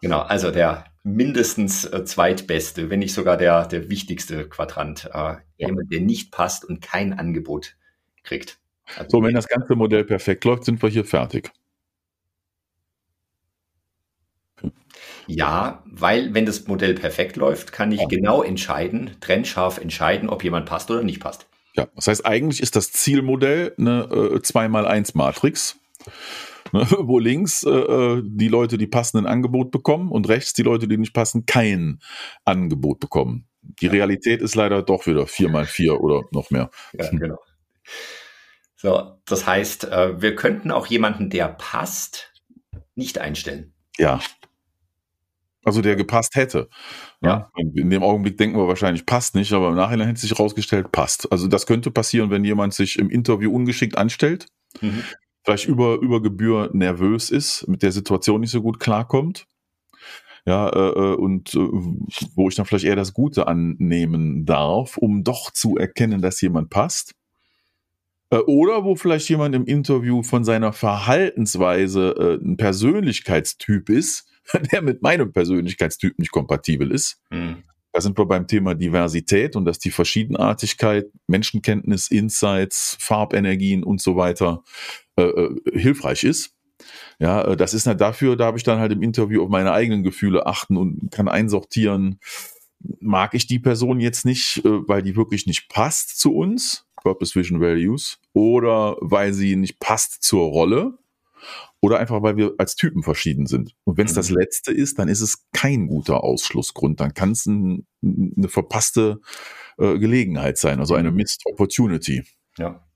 genau, 0.00 0.20
also 0.20 0.50
der 0.50 0.84
mindestens 1.06 1.84
äh, 1.84 2.04
zweitbeste, 2.04 2.90
wenn 2.90 2.98
nicht 2.98 3.14
sogar 3.14 3.36
der, 3.36 3.66
der 3.66 3.88
wichtigste 3.88 4.48
Quadrant. 4.48 5.08
Äh, 5.12 5.36
jemand, 5.56 5.92
der 5.92 6.00
nicht 6.00 6.32
passt 6.32 6.64
und 6.64 6.80
kein 6.82 7.18
Angebot 7.18 7.76
kriegt. 8.24 8.58
Also, 8.96 9.18
so, 9.18 9.22
wenn 9.22 9.34
das 9.34 9.48
ganze 9.48 9.76
Modell 9.76 10.04
perfekt 10.04 10.44
läuft, 10.44 10.64
sind 10.64 10.82
wir 10.82 10.88
hier 10.88 11.04
fertig. 11.04 11.52
Ja, 15.28 15.82
weil 15.86 16.34
wenn 16.34 16.46
das 16.46 16.66
Modell 16.66 16.94
perfekt 16.94 17.36
läuft, 17.36 17.72
kann 17.72 17.90
ich 17.90 18.00
ja. 18.00 18.06
genau 18.06 18.42
entscheiden, 18.42 19.16
trennscharf 19.20 19.78
entscheiden, 19.78 20.28
ob 20.28 20.44
jemand 20.44 20.66
passt 20.66 20.90
oder 20.90 21.02
nicht 21.02 21.20
passt. 21.20 21.46
Ja, 21.76 21.88
das 21.94 22.06
heißt, 22.06 22.26
eigentlich 22.26 22.60
ist 22.62 22.76
das 22.76 22.90
Zielmodell 22.92 23.74
eine 23.78 24.04
äh, 24.04 24.38
2x1-Matrix, 24.38 25.78
ne, 26.72 26.86
wo 26.98 27.18
links 27.18 27.64
äh, 27.64 27.70
äh, 27.70 28.22
die 28.24 28.48
Leute, 28.48 28.78
die 28.78 28.86
passen, 28.86 29.18
ein 29.18 29.26
Angebot 29.26 29.70
bekommen 29.70 30.10
und 30.10 30.28
rechts 30.28 30.54
die 30.54 30.62
Leute, 30.62 30.88
die 30.88 30.96
nicht 30.96 31.12
passen, 31.12 31.44
kein 31.46 32.00
Angebot 32.44 33.00
bekommen. 33.00 33.46
Die 33.60 33.88
Realität 33.88 34.40
ist 34.42 34.54
leider 34.54 34.82
doch 34.82 35.06
wieder 35.06 35.24
4x4 35.24 35.96
oder 35.98 36.22
noch 36.30 36.50
mehr. 36.50 36.70
Ja, 36.92 37.10
genau. 37.10 37.38
So, 38.76 39.18
das 39.24 39.46
heißt, 39.46 39.84
äh, 39.84 40.20
wir 40.20 40.36
könnten 40.36 40.70
auch 40.70 40.86
jemanden, 40.86 41.30
der 41.30 41.48
passt, 41.48 42.32
nicht 42.94 43.18
einstellen. 43.18 43.74
Ja, 43.98 44.20
also 45.66 45.82
der 45.82 45.96
gepasst 45.96 46.36
hätte. 46.36 46.68
Ja. 47.20 47.50
In 47.56 47.90
dem 47.90 48.04
Augenblick 48.04 48.38
denken 48.38 48.56
wir 48.56 48.68
wahrscheinlich, 48.68 49.04
passt 49.04 49.34
nicht, 49.34 49.52
aber 49.52 49.70
im 49.70 49.74
Nachhinein 49.74 50.06
hätte 50.06 50.20
sich 50.20 50.30
herausgestellt, 50.30 50.92
passt. 50.92 51.30
Also 51.32 51.48
das 51.48 51.66
könnte 51.66 51.90
passieren, 51.90 52.30
wenn 52.30 52.44
jemand 52.44 52.72
sich 52.72 52.98
im 53.00 53.10
Interview 53.10 53.52
ungeschickt 53.52 53.98
anstellt, 53.98 54.46
mhm. 54.80 55.02
vielleicht 55.44 55.66
über, 55.66 55.96
über 55.96 56.22
Gebühr 56.22 56.70
nervös 56.72 57.30
ist, 57.30 57.66
mit 57.66 57.82
der 57.82 57.90
Situation 57.90 58.42
nicht 58.42 58.52
so 58.52 58.62
gut 58.62 58.78
klarkommt. 58.78 59.46
Ja, 60.46 60.68
äh, 60.68 60.90
äh 60.90 61.16
und 61.16 61.52
äh, 61.56 61.58
wo 62.36 62.48
ich 62.48 62.54
dann 62.54 62.64
vielleicht 62.64 62.84
eher 62.84 62.94
das 62.94 63.12
Gute 63.12 63.48
annehmen 63.48 64.46
darf, 64.46 64.96
um 64.96 65.24
doch 65.24 65.50
zu 65.50 65.76
erkennen, 65.76 66.22
dass 66.22 66.40
jemand 66.40 66.70
passt. 66.70 67.16
Äh, 68.30 68.36
oder 68.36 68.84
wo 68.84 68.94
vielleicht 68.94 69.28
jemand 69.28 69.56
im 69.56 69.64
Interview 69.64 70.22
von 70.22 70.44
seiner 70.44 70.72
Verhaltensweise 70.72 72.38
äh, 72.40 72.44
ein 72.44 72.56
Persönlichkeitstyp 72.56 73.88
ist, 73.88 74.28
der 74.72 74.82
mit 74.82 75.02
meinem 75.02 75.32
Persönlichkeitstyp 75.32 76.18
nicht 76.18 76.30
kompatibel 76.30 76.90
ist. 76.90 77.20
Mhm. 77.30 77.62
Da 77.92 78.00
sind 78.02 78.18
wir 78.18 78.26
beim 78.26 78.46
Thema 78.46 78.74
Diversität 78.74 79.56
und 79.56 79.64
dass 79.64 79.78
die 79.78 79.90
Verschiedenartigkeit, 79.90 81.06
Menschenkenntnis, 81.28 82.08
Insights, 82.08 82.96
Farbenergien 83.00 83.82
und 83.82 84.02
so 84.02 84.16
weiter 84.16 84.64
äh, 85.16 85.22
äh 85.22 85.54
hilfreich 85.72 86.24
ist. 86.24 86.52
Ja, 87.18 87.42
äh, 87.42 87.56
das 87.56 87.72
ist 87.72 87.86
halt 87.86 88.00
dafür, 88.00 88.36
da 88.36 88.46
habe 88.46 88.58
ich 88.58 88.64
dann 88.64 88.80
halt 88.80 88.92
im 88.92 89.02
Interview 89.02 89.42
auf 89.42 89.48
meine 89.48 89.72
eigenen 89.72 90.02
Gefühle 90.02 90.46
achten 90.46 90.76
und 90.76 91.10
kann 91.10 91.28
einsortieren, 91.28 92.20
mag 93.00 93.34
ich 93.34 93.46
die 93.46 93.58
Person 93.58 94.00
jetzt 94.00 94.26
nicht, 94.26 94.58
äh, 94.58 94.88
weil 94.88 95.02
die 95.02 95.16
wirklich 95.16 95.46
nicht 95.46 95.68
passt 95.68 96.18
zu 96.18 96.34
uns, 96.34 96.84
Purpose 97.02 97.34
Vision 97.34 97.60
Values, 97.60 98.18
oder 98.32 98.96
weil 99.00 99.32
sie 99.32 99.56
nicht 99.56 99.80
passt 99.80 100.22
zur 100.22 100.48
Rolle, 100.48 100.98
oder 101.80 101.98
einfach, 101.98 102.22
weil 102.22 102.36
wir 102.36 102.54
als 102.58 102.74
Typen 102.74 103.02
verschieden 103.02 103.46
sind. 103.46 103.74
Und 103.84 103.96
wenn 103.98 104.06
es 104.06 104.12
mhm. 104.12 104.16
das 104.16 104.30
Letzte 104.30 104.72
ist, 104.72 104.98
dann 104.98 105.08
ist 105.08 105.20
es 105.20 105.46
kein 105.52 105.86
guter 105.86 106.24
Ausschlussgrund. 106.24 107.00
Dann 107.00 107.14
kann 107.14 107.32
es 107.32 107.46
ein, 107.46 107.86
eine 108.02 108.48
verpasste 108.48 109.20
äh, 109.78 109.98
Gelegenheit 109.98 110.58
sein, 110.58 110.80
also 110.80 110.94
eine 110.94 111.10
mhm. 111.10 111.16
Missed 111.18 111.42
Opportunity. 111.44 112.24
Ja. 112.58 112.86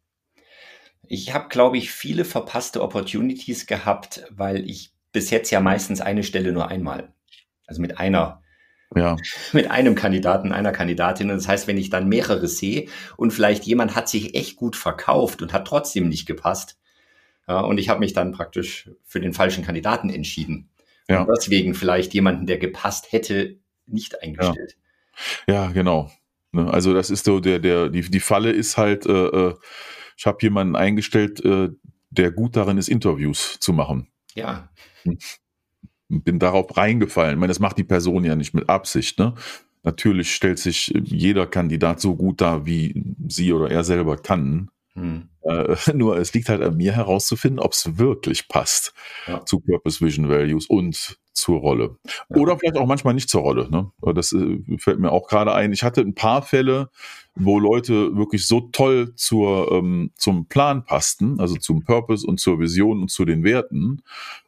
Ich 1.07 1.35
habe, 1.35 1.49
glaube 1.49 1.77
ich, 1.77 1.91
viele 1.91 2.25
verpasste 2.25 2.83
Opportunities 2.83 3.67
gehabt, 3.67 4.25
weil 4.31 4.69
ich 4.69 4.95
bis 5.13 5.31
jetzt 5.31 5.51
ja 5.51 5.61
meistens 5.61 6.01
eine 6.01 6.23
Stelle 6.23 6.53
nur 6.53 6.69
einmal, 6.69 7.13
also 7.67 7.81
mit 7.83 7.99
einer 7.99 8.43
ja. 8.95 9.17
mit 9.53 9.71
einem 9.71 9.95
Kandidaten, 9.95 10.53
einer 10.53 10.73
Kandidatin. 10.73 11.31
Und 11.31 11.37
das 11.37 11.49
heißt, 11.49 11.67
wenn 11.69 11.79
ich 11.79 11.91
dann 11.91 12.09
mehrere 12.09 12.49
sehe 12.49 12.89
und 13.17 13.33
vielleicht 13.33 13.65
jemand 13.65 13.95
hat 13.95 14.09
sich 14.09 14.35
echt 14.35 14.57
gut 14.57 14.77
verkauft 14.77 15.43
und 15.43 15.53
hat 15.53 15.67
trotzdem 15.67 16.09
nicht 16.09 16.27
gepasst, 16.27 16.80
und 17.59 17.79
ich 17.79 17.89
habe 17.89 18.01
mich 18.01 18.13
dann 18.13 18.33
praktisch 18.33 18.91
für 19.05 19.21
den 19.21 19.33
falschen 19.33 19.65
Kandidaten 19.65 20.11
entschieden. 20.11 20.71
Ja. 21.09 21.23
Und 21.23 21.29
deswegen 21.35 21.75
vielleicht 21.75 22.15
jemanden, 22.15 22.47
der 22.47 22.59
gepasst 22.59 23.13
hätte, 23.13 23.59
nicht 23.87 24.23
eingestellt. 24.23 24.77
Ja, 25.49 25.67
ja 25.67 25.73
genau. 25.73 26.11
Ne, 26.53 26.73
also 26.73 26.95
das 26.95 27.11
ist 27.11 27.25
so 27.25 27.41
der, 27.41 27.59
der, 27.59 27.89
die, 27.89 28.03
die 28.03 28.21
Falle 28.21 28.51
ist 28.51 28.77
halt, 28.77 29.07
äh, 29.07 29.27
äh, 29.27 29.55
ich 30.17 30.27
habe 30.27 30.39
jemanden 30.43 30.77
eingestellt, 30.77 31.45
äh, 31.45 31.71
der 32.11 32.31
gut 32.31 32.57
darin 32.57 32.79
ist, 32.79 32.89
Interviews 32.89 33.59
zu 33.61 33.73
machen. 33.73 34.09
Ja. 34.35 34.69
Hm. 35.03 35.19
Bin 36.09 36.39
darauf 36.39 36.77
reingefallen. 36.77 37.35
Ich 37.35 37.41
meine, 37.41 37.51
das 37.51 37.61
macht 37.61 37.79
die 37.79 37.85
Person 37.85 38.25
ja 38.25 38.35
nicht 38.35 38.53
mit 38.53 38.69
Absicht, 38.69 39.19
ne? 39.19 39.35
Natürlich 39.83 40.35
stellt 40.35 40.59
sich 40.59 40.93
jeder 41.05 41.47
Kandidat 41.47 42.01
so 42.01 42.15
gut 42.15 42.43
dar, 42.43 42.67
wie 42.67 43.03
sie 43.29 43.53
oder 43.53 43.71
er 43.71 43.83
selber 43.83 44.17
kann. 44.17 44.71
Hm. 44.95 45.29
Äh, 45.51 45.77
nur 45.95 46.17
es 46.17 46.33
liegt 46.33 46.49
halt 46.49 46.63
an 46.63 46.77
mir 46.77 46.93
herauszufinden, 46.93 47.61
ob 47.61 47.73
es 47.73 47.99
wirklich 47.99 48.49
passt 48.49 48.93
ja. 49.27 49.45
zu 49.45 49.61
Purpose 49.61 50.05
Vision 50.05 50.29
Values 50.29 50.67
und 50.67 51.19
zur 51.33 51.61
Rolle. 51.61 51.97
Ja. 52.05 52.37
Oder 52.37 52.59
vielleicht 52.59 52.77
auch 52.77 52.87
manchmal 52.87 53.15
nicht 53.15 53.31
zur 53.31 53.43
Rolle. 53.43 53.69
Ne? 53.71 53.91
Das 54.15 54.33
äh, 54.33 54.59
fällt 54.79 54.99
mir 54.99 55.11
auch 55.11 55.27
gerade 55.27 55.55
ein. 55.55 55.73
Ich 55.73 55.83
hatte 55.83 56.01
ein 56.03 56.15
paar 56.15 56.43
Fälle, 56.43 56.91
wo 57.35 57.59
Leute 57.59 58.17
wirklich 58.17 58.47
so 58.47 58.61
toll 58.61 59.15
zur, 59.17 59.73
ähm, 59.73 60.13
zum 60.17 60.47
Plan 60.47 60.85
passten, 60.85 61.41
also 61.41 61.57
zum 61.57 61.85
Purpose 61.85 62.27
und 62.27 62.41
zur 62.41 62.59
Vision 62.59 63.01
und 63.03 63.11
zu 63.11 63.25
den 63.25 63.45
Werten, 63.45 64.03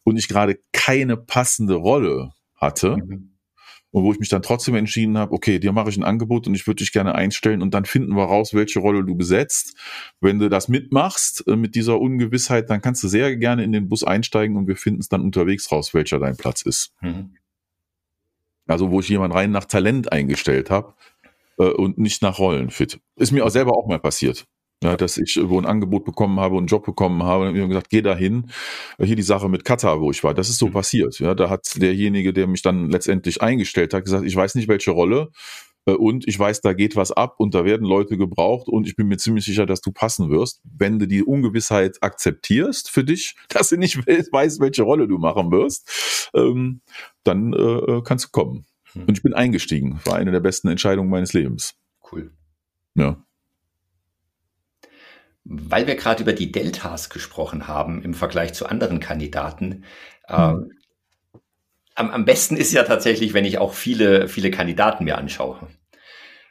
und 0.04 0.18
ich 0.18 0.28
gerade 0.28 0.58
keine 0.72 1.16
passende 1.16 1.74
Rolle 1.74 2.32
hatte. 2.56 2.96
Mhm 2.96 3.31
und 3.92 4.04
wo 4.04 4.12
ich 4.12 4.18
mich 4.18 4.30
dann 4.30 4.42
trotzdem 4.42 4.74
entschieden 4.74 5.18
habe, 5.18 5.32
okay, 5.32 5.58
dir 5.58 5.72
mache 5.72 5.90
ich 5.90 5.96
ein 5.96 6.02
Angebot 6.02 6.46
und 6.46 6.54
ich 6.54 6.66
würde 6.66 6.78
dich 6.78 6.92
gerne 6.92 7.14
einstellen 7.14 7.62
und 7.62 7.74
dann 7.74 7.84
finden 7.84 8.16
wir 8.16 8.24
raus, 8.24 8.54
welche 8.54 8.80
Rolle 8.80 9.04
du 9.04 9.14
besetzt. 9.14 9.76
Wenn 10.20 10.38
du 10.38 10.48
das 10.48 10.68
mitmachst 10.68 11.46
äh, 11.46 11.56
mit 11.56 11.74
dieser 11.74 12.00
Ungewissheit, 12.00 12.70
dann 12.70 12.80
kannst 12.80 13.02
du 13.02 13.08
sehr 13.08 13.36
gerne 13.36 13.62
in 13.62 13.72
den 13.72 13.88
Bus 13.88 14.02
einsteigen 14.02 14.56
und 14.56 14.66
wir 14.66 14.76
finden 14.76 15.00
es 15.00 15.08
dann 15.08 15.20
unterwegs 15.20 15.70
raus, 15.70 15.92
welcher 15.92 16.18
dein 16.18 16.36
Platz 16.36 16.62
ist. 16.62 16.94
Mhm. 17.02 17.36
Also 18.66 18.90
wo 18.90 19.00
ich 19.00 19.08
jemand 19.08 19.34
rein 19.34 19.50
nach 19.50 19.66
Talent 19.66 20.10
eingestellt 20.10 20.70
habe 20.70 20.94
äh, 21.58 21.64
und 21.64 21.98
nicht 21.98 22.22
nach 22.22 22.38
Rollenfit. 22.38 22.98
Ist 23.16 23.32
mir 23.32 23.44
auch 23.44 23.50
selber 23.50 23.76
auch 23.76 23.86
mal 23.86 23.98
passiert. 23.98 24.46
Ja, 24.82 24.96
dass 24.96 25.16
ich 25.16 25.38
wo 25.40 25.58
ein 25.58 25.66
Angebot 25.66 26.04
bekommen 26.04 26.40
habe 26.40 26.56
und 26.56 26.62
einen 26.62 26.66
Job 26.66 26.84
bekommen 26.84 27.22
habe 27.22 27.48
und 27.48 27.54
mir 27.54 27.68
gesagt, 27.68 27.88
geh 27.88 28.02
dahin. 28.02 28.50
Hier 28.98 29.14
die 29.14 29.22
Sache 29.22 29.48
mit 29.48 29.64
Katar, 29.64 30.00
wo 30.00 30.10
ich 30.10 30.24
war. 30.24 30.34
Das 30.34 30.48
ist 30.48 30.58
so 30.58 30.66
mhm. 30.66 30.72
passiert. 30.72 31.20
Ja, 31.20 31.34
da 31.34 31.48
hat 31.48 31.80
derjenige, 31.80 32.32
der 32.32 32.48
mich 32.48 32.62
dann 32.62 32.90
letztendlich 32.90 33.42
eingestellt 33.42 33.94
hat, 33.94 34.04
gesagt, 34.04 34.24
ich 34.26 34.34
weiß 34.34 34.56
nicht 34.56 34.66
welche 34.66 34.90
Rolle 34.90 35.30
äh, 35.86 35.92
und 35.92 36.26
ich 36.26 36.38
weiß, 36.38 36.60
da 36.60 36.72
geht 36.72 36.96
was 36.96 37.12
ab 37.12 37.36
und 37.38 37.54
da 37.54 37.64
werden 37.64 37.86
Leute 37.86 38.16
gebraucht 38.16 38.68
und 38.68 38.86
ich 38.86 38.96
bin 38.96 39.08
mir 39.08 39.18
ziemlich 39.18 39.44
sicher, 39.44 39.66
dass 39.66 39.80
du 39.80 39.92
passen 39.92 40.30
wirst. 40.30 40.60
Wenn 40.64 40.98
du 40.98 41.06
die 41.06 41.22
Ungewissheit 41.22 41.98
akzeptierst 42.02 42.90
für 42.90 43.04
dich, 43.04 43.36
dass 43.48 43.68
du 43.68 43.76
nicht 43.76 43.98
weißt, 43.98 44.60
welche 44.60 44.82
Rolle 44.82 45.08
du 45.08 45.18
machen 45.18 45.50
wirst, 45.50 46.30
ähm, 46.34 46.80
dann 47.24 47.52
äh, 47.52 48.02
kannst 48.04 48.26
du 48.26 48.28
kommen. 48.30 48.66
Hm. 48.92 49.04
Und 49.06 49.16
ich 49.16 49.22
bin 49.22 49.34
eingestiegen. 49.34 50.00
War 50.04 50.16
eine 50.16 50.32
der 50.32 50.40
besten 50.40 50.68
Entscheidungen 50.68 51.10
meines 51.10 51.32
Lebens. 51.32 51.74
Cool. 52.10 52.32
Ja. 52.94 53.22
Weil 55.44 55.86
wir 55.86 55.96
gerade 55.96 56.22
über 56.22 56.32
die 56.32 56.52
Deltas 56.52 57.10
gesprochen 57.10 57.66
haben 57.66 58.02
im 58.02 58.14
Vergleich 58.14 58.52
zu 58.52 58.66
anderen 58.66 59.00
Kandidaten, 59.00 59.84
äh, 60.28 60.52
mhm. 60.52 60.72
am, 61.94 62.10
am, 62.10 62.24
besten 62.24 62.56
ist 62.56 62.72
ja 62.72 62.84
tatsächlich, 62.84 63.34
wenn 63.34 63.44
ich 63.44 63.58
auch 63.58 63.74
viele, 63.74 64.28
viele 64.28 64.50
Kandidaten 64.50 65.04
mir 65.04 65.18
anschaue. 65.18 65.68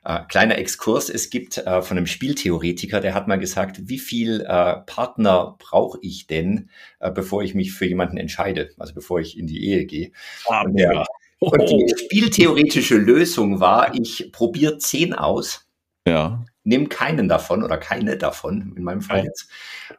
Äh, 0.04 0.22
kleiner 0.28 0.58
Exkurs, 0.58 1.10
es 1.10 1.30
gibt 1.30 1.58
äh, 1.60 1.82
von 1.82 1.98
einem 1.98 2.08
Spieltheoretiker, 2.08 3.00
der 3.00 3.14
hat 3.14 3.28
mal 3.28 3.40
gesagt, 3.40 3.88
wie 3.88 4.00
viel 4.00 4.42
äh, 4.42 4.78
Partner 4.86 5.56
brauche 5.60 6.00
ich 6.02 6.28
denn, 6.28 6.70
äh, 7.00 7.12
bevor 7.12 7.44
ich 7.44 7.54
mich 7.54 7.72
für 7.72 7.86
jemanden 7.86 8.18
entscheide, 8.18 8.72
also 8.78 8.94
bevor 8.94 9.20
ich 9.20 9.38
in 9.38 9.48
die 9.48 9.64
Ehe 9.64 9.86
gehe. 9.86 10.12
Ah, 10.48 10.64
und, 10.64 10.78
ja. 10.78 11.06
und 11.40 11.70
die 11.70 11.94
spieltheoretische 11.98 12.98
Lösung 12.98 13.60
war, 13.60 13.96
ich 13.96 14.32
probiere 14.34 14.80
zehn 14.80 15.14
aus. 15.14 15.70
Ja 16.06 16.44
nehme 16.64 16.88
keinen 16.88 17.28
davon 17.28 17.64
oder 17.64 17.78
keine 17.78 18.18
davon, 18.18 18.74
in 18.76 18.84
meinem 18.84 19.02
Fall 19.02 19.26
jetzt. 19.26 19.50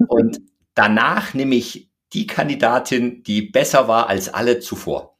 Und 0.08 0.40
danach 0.74 1.34
nehme 1.34 1.54
ich 1.54 1.90
die 2.12 2.26
Kandidatin, 2.26 3.22
die 3.22 3.42
besser 3.42 3.88
war 3.88 4.08
als 4.08 4.32
alle 4.32 4.60
zuvor. 4.60 5.12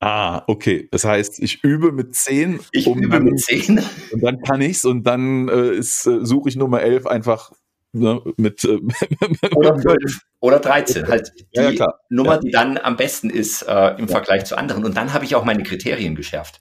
Ah, 0.00 0.42
okay. 0.48 0.88
Das 0.90 1.04
heißt, 1.04 1.38
ich 1.38 1.62
übe 1.62 1.92
mit 1.92 2.16
10. 2.16 2.58
Ich 2.72 2.88
um 2.88 3.00
übe 3.00 3.20
mit 3.20 3.38
10. 3.38 3.80
Und 4.10 4.22
dann 4.22 4.42
kann 4.42 4.60
ich's 4.60 4.84
und 4.84 5.04
dann 5.04 5.48
äh, 5.48 5.76
äh, 5.76 5.82
suche 5.82 6.48
ich 6.48 6.56
Nummer 6.56 6.82
11 6.82 7.06
einfach 7.06 7.52
ne, 7.92 8.20
mit. 8.36 8.64
Äh, 8.64 8.80
oder 9.54 9.78
12 9.78 10.18
oder 10.40 10.58
13. 10.58 11.06
Halt 11.06 11.32
die 11.38 11.46
ja, 11.52 11.70
ja, 11.70 11.94
Nummer, 12.08 12.38
die 12.38 12.50
dann 12.50 12.78
am 12.78 12.96
besten 12.96 13.30
ist 13.30 13.62
äh, 13.62 13.94
im 13.96 14.08
Vergleich 14.08 14.44
zu 14.44 14.58
anderen. 14.58 14.84
Und 14.84 14.96
dann 14.96 15.12
habe 15.12 15.24
ich 15.24 15.36
auch 15.36 15.44
meine 15.44 15.62
Kriterien 15.62 16.16
geschärft. 16.16 16.60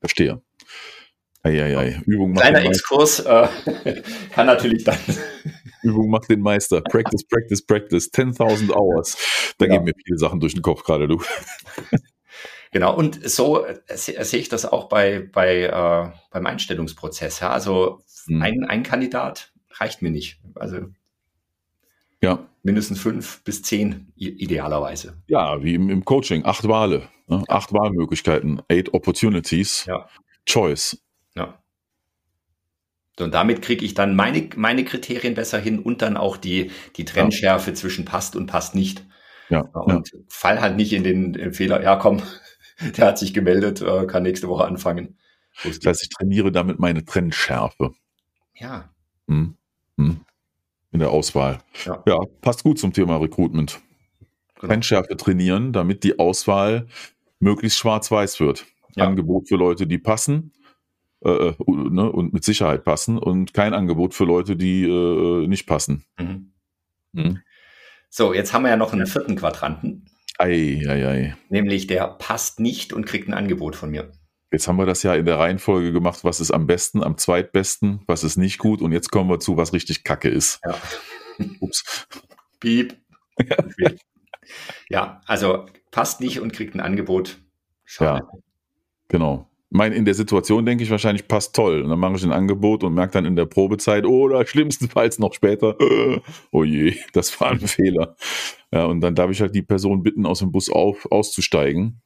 Verstehe. 0.00 0.42
Eieiei. 1.46 2.00
Übung 2.06 2.32
macht 2.32 2.42
Kleiner 2.42 2.64
Exkurs 2.64 3.20
äh, 3.20 3.48
kann 4.32 4.46
natürlich 4.46 4.84
dann. 4.84 4.98
Übung 5.82 6.10
macht 6.10 6.28
den 6.28 6.40
Meister. 6.40 6.80
Practice, 6.80 7.24
practice, 7.24 7.64
practice. 7.64 8.10
10.000 8.12 8.72
Hours. 8.72 9.16
Da 9.58 9.66
gehen 9.66 9.84
mir 9.84 9.94
viele 10.04 10.18
Sachen 10.18 10.40
durch 10.40 10.54
den 10.54 10.62
Kopf 10.62 10.82
gerade, 10.82 11.08
du. 11.08 11.20
Genau, 12.72 12.94
und 12.94 13.26
so 13.26 13.64
sehe 13.88 14.40
ich 14.40 14.48
das 14.50 14.66
auch 14.66 14.88
bei, 14.90 15.30
bei, 15.32 15.62
äh, 15.62 16.18
beim 16.30 16.46
Einstellungsprozess. 16.46 17.40
Ja? 17.40 17.50
Also 17.50 18.02
hm. 18.26 18.42
ein, 18.42 18.64
ein 18.64 18.82
Kandidat 18.82 19.52
reicht 19.70 20.02
mir 20.02 20.10
nicht. 20.10 20.40
Also 20.56 20.80
ja. 22.20 22.46
mindestens 22.64 23.00
fünf 23.00 23.42
bis 23.44 23.62
zehn 23.62 24.12
idealerweise. 24.16 25.16
Ja, 25.28 25.62
wie 25.62 25.74
im, 25.74 25.88
im 25.88 26.04
Coaching, 26.04 26.44
acht 26.44 26.68
Wale, 26.68 27.08
ne? 27.28 27.44
acht 27.48 27.72
Wahlmöglichkeiten, 27.72 28.60
eight 28.68 28.92
opportunities, 28.92 29.86
ja. 29.86 30.06
choice. 30.44 31.00
Und 33.20 33.32
damit 33.32 33.62
kriege 33.62 33.84
ich 33.84 33.94
dann 33.94 34.14
meine, 34.14 34.48
meine 34.56 34.84
Kriterien 34.84 35.34
besser 35.34 35.58
hin 35.58 35.78
und 35.78 36.02
dann 36.02 36.16
auch 36.16 36.36
die, 36.36 36.70
die 36.96 37.04
Trennschärfe 37.04 37.70
ja. 37.70 37.74
zwischen 37.74 38.04
passt 38.04 38.36
und 38.36 38.46
passt 38.46 38.74
nicht. 38.74 39.04
Ja, 39.48 39.60
und 39.60 40.12
ja. 40.12 40.18
fall 40.28 40.60
halt 40.60 40.76
nicht 40.76 40.92
in 40.92 41.04
den 41.04 41.52
Fehler, 41.52 41.82
ja 41.82 41.96
komm, 41.96 42.22
der 42.96 43.06
hat 43.06 43.18
sich 43.18 43.32
gemeldet, 43.32 43.80
äh, 43.80 44.06
kann 44.06 44.22
nächste 44.22 44.48
Woche 44.48 44.64
anfangen. 44.64 45.16
Das 45.64 45.78
heißt, 45.84 46.02
ich 46.02 46.08
trainiere 46.10 46.52
damit 46.52 46.78
meine 46.78 47.04
Trennschärfe. 47.04 47.94
Ja. 48.54 48.90
Hm. 49.28 49.56
Hm. 49.96 50.20
In 50.92 51.00
der 51.00 51.10
Auswahl. 51.10 51.58
Ja. 51.84 52.02
ja. 52.06 52.18
passt 52.42 52.62
gut 52.62 52.78
zum 52.78 52.92
Thema 52.92 53.16
Recruitment. 53.16 53.80
Genau. 54.56 54.72
Trennschärfe 54.72 55.16
trainieren, 55.16 55.72
damit 55.72 56.04
die 56.04 56.18
Auswahl 56.18 56.86
möglichst 57.38 57.78
schwarz-weiß 57.78 58.40
wird. 58.40 58.66
Angebot 58.96 59.48
für 59.48 59.56
Leute, 59.56 59.86
die 59.86 59.98
passen 59.98 60.52
äh, 61.24 61.30
äh 61.30 61.54
ne, 61.66 62.10
und 62.10 62.32
mit 62.32 62.44
Sicherheit 62.44 62.84
passen 62.84 63.18
und 63.18 63.54
kein 63.54 63.74
Angebot 63.74 64.14
für 64.14 64.24
Leute, 64.24 64.56
die 64.56 64.84
äh, 64.84 65.46
nicht 65.46 65.66
passen. 65.66 66.04
Mhm. 66.18 66.52
Mhm. 67.12 67.40
So, 68.10 68.32
jetzt 68.32 68.52
haben 68.52 68.62
wir 68.62 68.70
ja 68.70 68.76
noch 68.76 68.92
einen 68.92 69.06
vierten 69.06 69.36
Quadranten. 69.36 70.06
Ei, 70.38 70.82
ei, 70.86 71.06
ei. 71.06 71.36
Nämlich 71.48 71.86
der 71.86 72.08
passt 72.08 72.60
nicht 72.60 72.92
und 72.92 73.06
kriegt 73.06 73.28
ein 73.28 73.34
Angebot 73.34 73.76
von 73.76 73.90
mir. 73.90 74.12
Jetzt 74.52 74.68
haben 74.68 74.76
wir 74.76 74.86
das 74.86 75.02
ja 75.02 75.14
in 75.14 75.26
der 75.26 75.38
Reihenfolge 75.38 75.92
gemacht, 75.92 76.22
was 76.22 76.40
ist 76.40 76.50
am 76.50 76.66
besten, 76.66 77.02
am 77.02 77.18
zweitbesten, 77.18 78.02
was 78.06 78.22
ist 78.22 78.36
nicht 78.36 78.58
gut 78.58 78.80
und 78.80 78.92
jetzt 78.92 79.10
kommen 79.10 79.28
wir 79.28 79.40
zu, 79.40 79.56
was 79.56 79.72
richtig 79.72 80.04
kacke 80.04 80.28
ist. 80.28 80.60
Ja. 80.64 80.76
Ups. 81.60 82.06
Piep. 82.60 82.96
ja, 84.88 85.20
also 85.26 85.66
passt 85.90 86.20
nicht 86.20 86.40
und 86.40 86.52
kriegt 86.52 86.74
ein 86.74 86.80
Angebot. 86.80 87.38
Schade. 87.84 88.20
Ja, 88.20 88.38
genau 89.08 89.50
mein, 89.70 89.92
in 89.92 90.04
der 90.04 90.14
Situation 90.14 90.64
denke 90.64 90.84
ich 90.84 90.90
wahrscheinlich, 90.90 91.26
passt 91.26 91.54
toll. 91.54 91.82
Und 91.82 91.90
dann 91.90 91.98
mache 91.98 92.16
ich 92.16 92.24
ein 92.24 92.32
Angebot 92.32 92.84
und 92.84 92.94
merke 92.94 93.14
dann 93.14 93.24
in 93.24 93.36
der 93.36 93.46
Probezeit, 93.46 94.06
oder 94.06 94.46
schlimmstenfalls 94.46 95.18
noch 95.18 95.34
später, 95.34 95.76
äh, 95.80 96.20
oh 96.52 96.64
je, 96.64 96.96
das 97.12 97.38
war 97.40 97.50
ein 97.50 97.60
Fehler. 97.60 98.16
Ja, 98.72 98.84
und 98.84 99.00
dann 99.00 99.14
darf 99.14 99.30
ich 99.30 99.40
halt 99.40 99.54
die 99.54 99.62
Person 99.62 100.02
bitten, 100.02 100.26
aus 100.26 100.38
dem 100.38 100.52
Bus 100.52 100.70
auf, 100.70 101.10
auszusteigen, 101.10 102.00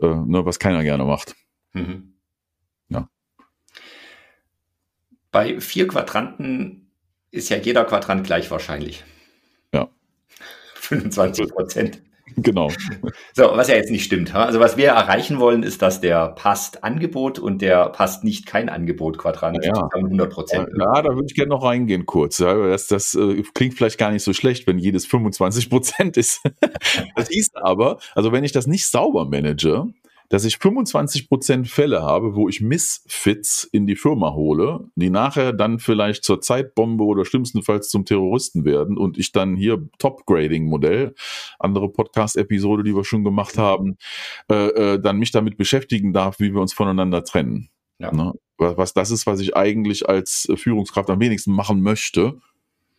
äh, 0.00 0.06
ne, 0.06 0.44
was 0.44 0.58
keiner 0.58 0.82
gerne 0.82 1.04
macht. 1.04 1.34
Mhm. 1.72 2.14
Ja. 2.88 3.08
Bei 5.30 5.60
vier 5.60 5.88
Quadranten 5.88 6.90
ist 7.30 7.48
ja 7.48 7.56
jeder 7.56 7.84
Quadrant 7.84 8.24
gleich 8.24 8.50
wahrscheinlich. 8.50 9.04
Ja. 9.74 9.88
25 10.74 11.48
Prozent. 11.48 12.02
Genau. 12.36 12.70
So, 13.34 13.44
was 13.54 13.68
ja 13.68 13.76
jetzt 13.76 13.90
nicht 13.90 14.04
stimmt. 14.04 14.34
Also 14.34 14.60
was 14.60 14.76
wir 14.76 14.88
erreichen 14.88 15.38
wollen, 15.40 15.62
ist, 15.62 15.80
dass 15.80 16.02
der 16.02 16.28
passt 16.28 16.84
Angebot 16.84 17.38
und 17.38 17.62
der 17.62 17.88
passt 17.88 18.24
nicht 18.24 18.44
kein 18.46 18.68
Angebot 18.68 19.16
Quadrant 19.16 19.64
ja. 19.64 19.88
100 19.94 20.30
Prozent. 20.30 20.68
Ja, 20.78 21.00
da 21.00 21.14
würde 21.14 21.24
ich 21.26 21.34
gerne 21.34 21.48
noch 21.48 21.64
reingehen 21.64 22.04
kurz. 22.04 22.36
Das, 22.36 22.88
das 22.88 23.14
äh, 23.14 23.42
klingt 23.54 23.74
vielleicht 23.74 23.98
gar 23.98 24.10
nicht 24.10 24.22
so 24.22 24.34
schlecht, 24.34 24.66
wenn 24.66 24.78
jedes 24.78 25.06
25 25.06 25.70
Prozent 25.70 26.16
ist. 26.18 26.42
das 27.16 27.30
ist 27.30 27.56
aber, 27.56 27.98
also 28.14 28.32
wenn 28.32 28.44
ich 28.44 28.52
das 28.52 28.66
nicht 28.66 28.86
sauber 28.86 29.24
manage, 29.24 29.86
dass 30.32 30.46
ich 30.46 30.54
25% 30.54 31.66
Fälle 31.66 32.00
habe, 32.00 32.34
wo 32.34 32.48
ich 32.48 32.62
Missfits 32.62 33.64
in 33.64 33.86
die 33.86 33.96
Firma 33.96 34.32
hole, 34.32 34.88
die 34.94 35.10
nachher 35.10 35.52
dann 35.52 35.78
vielleicht 35.78 36.24
zur 36.24 36.40
Zeitbombe 36.40 37.04
oder 37.04 37.26
schlimmstenfalls 37.26 37.90
zum 37.90 38.06
Terroristen 38.06 38.64
werden 38.64 38.96
und 38.96 39.18
ich 39.18 39.32
dann 39.32 39.56
hier 39.56 39.86
Top-Grading-Modell, 39.98 41.14
andere 41.58 41.90
Podcast-Episode, 41.90 42.82
die 42.82 42.96
wir 42.96 43.04
schon 43.04 43.24
gemacht 43.24 43.58
haben, 43.58 43.98
äh, 44.50 44.68
äh, 44.94 44.98
dann 44.98 45.18
mich 45.18 45.32
damit 45.32 45.58
beschäftigen 45.58 46.14
darf, 46.14 46.40
wie 46.40 46.54
wir 46.54 46.62
uns 46.62 46.72
voneinander 46.72 47.24
trennen. 47.24 47.68
Ja. 47.98 48.10
Ne? 48.10 48.32
Was, 48.56 48.78
was 48.78 48.94
das 48.94 49.10
ist, 49.10 49.26
was 49.26 49.38
ich 49.38 49.54
eigentlich 49.54 50.08
als 50.08 50.50
Führungskraft 50.54 51.10
am 51.10 51.20
wenigsten 51.20 51.52
machen 51.52 51.82
möchte. 51.82 52.40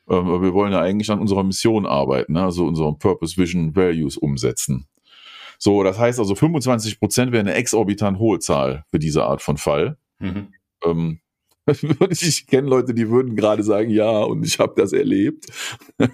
Äh, 0.07 0.13
wir 0.13 0.53
wollen 0.53 0.71
ja 0.71 0.81
eigentlich 0.81 1.09
an 1.09 1.19
unserer 1.19 1.43
Mission 1.43 1.87
arbeiten, 1.87 2.33
ne? 2.33 2.43
also 2.43 2.67
unseren 2.67 2.99
Purpose, 2.99 3.37
Vision, 3.37 3.75
Values 3.75 4.17
umsetzen. 4.17 4.85
So, 5.63 5.81
das 5.81 5.97
heißt 5.97 6.19
also 6.19 6.35
25 6.35 6.99
Prozent 6.99 7.31
wäre 7.31 7.39
eine 7.39 7.53
exorbitant 7.53 8.19
hohe 8.19 8.39
Zahl 8.39 8.83
für 8.91 8.99
diese 8.99 9.23
Art 9.23 9.41
von 9.41 9.55
Fall. 9.55 9.97
Mhm. 10.19 10.49
Ähm, 10.83 11.19
ich 12.09 12.47
kenne 12.47 12.67
Leute, 12.67 12.93
die 12.93 13.09
würden 13.09 13.37
gerade 13.37 13.63
sagen, 13.63 13.89
ja, 13.89 14.23
und 14.23 14.45
ich 14.45 14.59
habe 14.59 14.73
das 14.75 14.91
erlebt. 14.91 15.45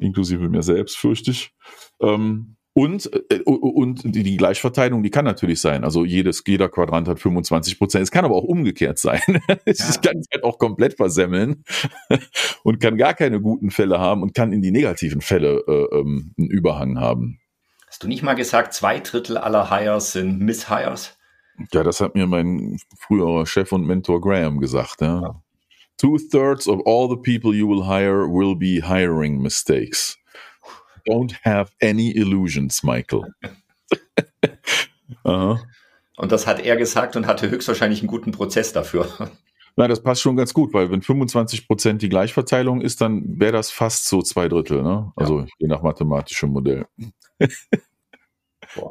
Inklusive 0.00 0.48
mir 0.48 0.62
selbst, 0.62 0.96
fürchte 0.96 1.32
ich. 1.32 1.52
Ähm, 2.00 2.56
und, 2.72 3.10
äh, 3.30 3.42
und 3.42 4.02
die, 4.14 4.22
die 4.22 4.38
Gleichverteilung, 4.38 5.02
die 5.02 5.10
kann 5.10 5.26
natürlich 5.26 5.60
sein. 5.60 5.84
Also 5.84 6.06
jedes, 6.06 6.42
jeder 6.46 6.70
Quadrant 6.70 7.06
hat 7.06 7.20
25 7.20 7.76
Prozent. 7.76 8.04
Es 8.04 8.10
kann 8.10 8.24
aber 8.24 8.36
auch 8.36 8.44
umgekehrt 8.44 8.98
sein. 8.98 9.20
Ja. 9.46 9.56
Ich 9.66 10.00
kann 10.00 10.16
es 10.16 10.26
halt 10.32 10.42
auch 10.42 10.58
komplett 10.58 10.94
versemmeln 10.94 11.64
und 12.64 12.80
kann 12.80 12.96
gar 12.96 13.12
keine 13.12 13.42
guten 13.42 13.70
Fälle 13.70 14.00
haben 14.00 14.22
und 14.22 14.32
kann 14.32 14.54
in 14.54 14.62
die 14.62 14.70
negativen 14.70 15.20
Fälle 15.20 15.62
äh, 15.68 15.98
ähm, 15.98 16.32
einen 16.38 16.48
Überhang 16.48 16.98
haben. 16.98 17.40
Hast 18.00 18.04
du 18.04 18.08
nicht 18.08 18.22
mal 18.22 18.32
gesagt, 18.32 18.72
zwei 18.72 18.98
Drittel 18.98 19.36
aller 19.36 19.68
Hires 19.68 20.12
sind 20.12 20.40
Miss-Hires? 20.40 21.18
Ja, 21.70 21.82
das 21.82 22.00
hat 22.00 22.14
mir 22.14 22.26
mein 22.26 22.78
früherer 22.98 23.44
Chef 23.44 23.72
und 23.72 23.86
Mentor 23.86 24.22
Graham 24.22 24.58
gesagt. 24.58 25.02
Ja. 25.02 25.20
ja. 25.20 25.42
Two-thirds 25.98 26.66
of 26.66 26.80
all 26.86 27.10
the 27.10 27.16
people 27.16 27.54
you 27.54 27.68
will 27.68 27.84
hire 27.86 28.26
will 28.26 28.56
be 28.56 28.80
hiring 28.80 29.42
mistakes. 29.42 30.16
Don't 31.06 31.34
have 31.44 31.72
any 31.82 32.12
illusions, 32.12 32.82
Michael. 32.82 33.34
und 35.22 36.32
das 36.32 36.46
hat 36.46 36.60
er 36.60 36.78
gesagt 36.78 37.16
und 37.16 37.26
hatte 37.26 37.50
höchstwahrscheinlich 37.50 38.00
einen 38.00 38.08
guten 38.08 38.32
Prozess 38.32 38.72
dafür. 38.72 39.06
Nein, 39.76 39.90
das 39.90 40.02
passt 40.02 40.22
schon 40.22 40.36
ganz 40.36 40.54
gut, 40.54 40.72
weil 40.72 40.90
wenn 40.90 41.02
25 41.02 41.66
Prozent 41.66 42.00
die 42.00 42.08
Gleichverteilung 42.08 42.80
ist, 42.80 43.02
dann 43.02 43.38
wäre 43.38 43.52
das 43.52 43.70
fast 43.70 44.08
so 44.08 44.22
zwei 44.22 44.48
Drittel, 44.48 44.82
ne? 44.82 45.12
Also 45.16 45.40
ja. 45.40 45.46
je 45.58 45.68
nach 45.68 45.82
mathematischem 45.82 46.48
Modell. 46.48 46.86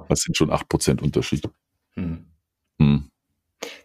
Das 0.07 0.21
sind 0.21 0.35
schon 0.35 0.51
8% 0.51 1.01
Unterschied. 1.01 1.49
Hm. 1.93 2.25
Hm. 2.79 3.09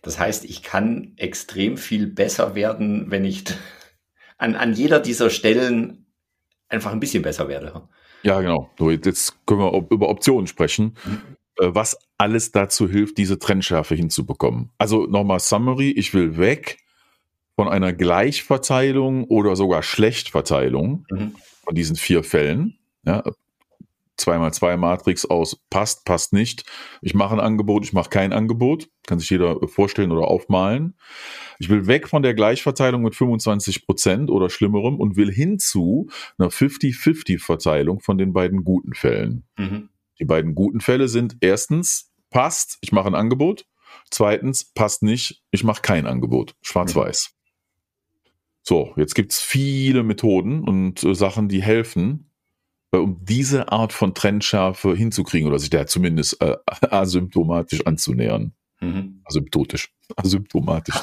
Das 0.03 0.19
heißt, 0.19 0.45
ich 0.45 0.63
kann 0.63 1.15
extrem 1.17 1.77
viel 1.77 2.07
besser 2.07 2.55
werden, 2.55 3.11
wenn 3.11 3.25
ich 3.25 3.45
an, 4.39 4.55
an 4.55 4.75
jeder 4.75 5.01
dieser 5.01 5.31
Stellen 5.31 6.07
einfach 6.69 6.93
ein 6.93 7.01
bisschen 7.01 7.23
besser 7.23 7.49
werde. 7.49 7.89
Ja, 8.23 8.41
genau. 8.41 8.71
So, 8.79 8.91
jetzt 8.91 9.37
können 9.47 9.61
wir 9.61 9.87
über 9.91 10.09
Optionen 10.09 10.47
sprechen. 10.47 10.97
Mhm. 11.05 11.21
Was 11.57 11.97
alles 12.19 12.51
dazu 12.53 12.89
hilft, 12.89 13.19
diese 13.19 13.39
Trennschärfe 13.39 13.95
hinzubekommen. 13.95 14.73
Also 14.79 15.07
nochmal 15.07 15.41
Summary, 15.41 15.91
ich 15.91 16.13
will 16.15 16.37
weg 16.37 16.79
von 17.55 17.69
einer 17.69 17.93
Gleichverteilung 17.93 19.25
oder 19.25 19.55
sogar 19.55 19.83
Schlechtverteilung 19.83 21.07
mhm. 21.11 21.37
von 21.65 21.75
diesen 21.75 21.97
vier 21.97 22.25
Fällen. 22.25 22.79
Ja, 23.05 23.23
2x2 24.19 24.77
Matrix 24.77 25.27
aus 25.27 25.61
passt, 25.71 26.05
passt 26.05 26.33
nicht. 26.33 26.65
Ich 27.03 27.15
mache 27.15 27.35
ein 27.35 27.41
Angebot, 27.41 27.85
ich 27.85 27.93
mache 27.93 28.11
kein 28.11 28.33
Angebot. 28.33 28.89
Kann 29.07 29.19
sich 29.19 29.31
jeder 29.31 29.67
vorstellen 29.67 30.13
oder 30.13 30.29
aufmalen. 30.29 30.97
Ich 31.59 31.69
will 31.69 31.87
weg 31.87 32.09
von 32.09 32.23
der 32.23 32.35
Gleichverteilung 32.35 33.03
mit 33.03 33.15
25 33.15 33.87
Prozent 33.87 34.31
oder 34.31 34.51
schlimmerem 34.51 35.01
und 35.01 35.17
will 35.17 35.33
hinzu 35.33 36.09
einer 36.39 36.51
50-50 36.51 37.41
Verteilung 37.41 38.01
von 38.01 38.19
den 38.19 38.33
beiden 38.33 38.65
guten 38.65 38.95
Fällen. 38.95 39.45
Mhm. 39.57 39.89
Die 40.19 40.25
beiden 40.25 40.55
guten 40.55 40.81
Fälle 40.81 41.09
sind 41.09 41.37
erstens 41.41 42.13
passt, 42.31 42.79
ich 42.81 42.93
mache 42.93 43.09
ein 43.09 43.15
Angebot. 43.15 43.67
Zweitens 44.11 44.65
passt 44.65 45.03
nicht, 45.03 45.43
ich 45.51 45.65
mache 45.65 45.83
kein 45.83 46.07
Angebot. 46.07 46.55
Schwarz-Weiß. 46.63 47.31
Mhm. 47.31 47.45
So, 48.67 48.95
jetzt 48.97 49.15
gibt's 49.15 49.41
viele 49.41 50.03
Methoden 50.03 50.65
und 50.65 51.05
äh, 51.05 51.15
Sachen, 51.15 51.49
die 51.49 51.63
helfen, 51.63 52.31
um 53.01 53.25
diese 53.25 53.71
Art 53.73 53.93
von 53.93 54.15
Trennschärfe 54.15 54.95
hinzukriegen 54.95 55.49
oder 55.49 55.59
sich 55.59 55.71
da 55.71 55.87
zumindest 55.87 56.41
äh, 56.41 56.57
asymptomatisch 56.91 57.87
anzunähern. 57.87 58.53
Mhm. 58.81 59.23
Asymptotisch. 59.25 59.93
Asymptomatisch. 60.17 60.95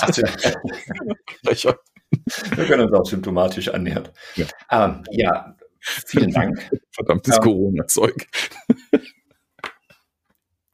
Wir 2.56 2.66
können 2.66 2.88
uns 2.88 2.94
auch 2.94 3.06
symptomatisch 3.06 3.70
annähern. 3.70 4.10
Ja, 4.36 4.46
ähm, 4.70 5.04
ja 5.12 5.56
vielen 5.80 6.32
Dank. 6.32 6.70
Verdammtes 6.92 7.38
ähm, 7.38 7.44
Corona-Zeug. 7.44 8.28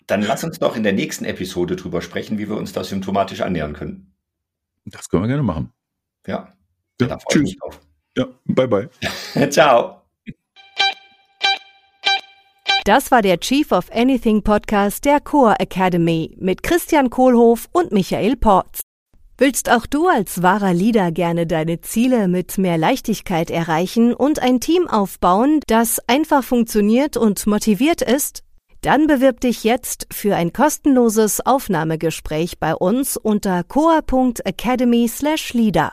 Dann 0.07 0.21
lass 0.21 0.43
uns 0.43 0.59
doch 0.59 0.75
in 0.75 0.83
der 0.83 0.93
nächsten 0.93 1.25
Episode 1.25 1.75
drüber 1.75 2.01
sprechen, 2.01 2.37
wie 2.37 2.49
wir 2.49 2.55
uns 2.55 2.73
da 2.73 2.83
symptomatisch 2.83 3.41
annähern 3.41 3.73
können. 3.73 4.13
Das 4.85 5.09
können 5.09 5.23
wir 5.23 5.27
gerne 5.27 5.43
machen. 5.43 5.73
Ja. 6.25 6.53
ja 6.99 7.17
tschüss. 7.29 7.55
Ja, 8.15 8.25
bye 8.45 8.67
bye. 8.67 8.89
Ciao. 9.49 9.96
Das 12.87 13.11
war 13.11 13.21
der 13.21 13.39
Chief 13.41 13.73
of 13.73 13.91
Anything 13.91 14.43
Podcast 14.43 15.03
der 15.03 15.19
Core 15.19 15.59
Academy 15.59 16.33
mit 16.39 16.63
Christian 16.63 17.09
Kohlhoff 17.09 17.67
und 17.73 17.91
Michael 17.91 18.37
Porz. 18.37 18.79
Willst 19.37 19.69
auch 19.69 19.85
du 19.85 20.07
als 20.07 20.41
wahrer 20.41 20.73
Leader 20.73 21.11
gerne 21.11 21.45
deine 21.45 21.81
Ziele 21.81 22.29
mit 22.29 22.57
mehr 22.57 22.77
Leichtigkeit 22.77 23.51
erreichen 23.51 24.13
und 24.13 24.41
ein 24.41 24.61
Team 24.61 24.87
aufbauen, 24.87 25.59
das 25.67 25.99
einfach 26.07 26.45
funktioniert 26.45 27.17
und 27.17 27.45
motiviert 27.45 28.01
ist? 28.01 28.43
Dann 28.79 29.07
bewirb 29.07 29.41
dich 29.41 29.65
jetzt 29.65 30.07
für 30.13 30.37
ein 30.37 30.53
kostenloses 30.53 31.45
Aufnahmegespräch 31.45 32.57
bei 32.57 32.73
uns 32.73 33.17
unter 33.17 33.65
coa.academy/leader. 33.65 35.91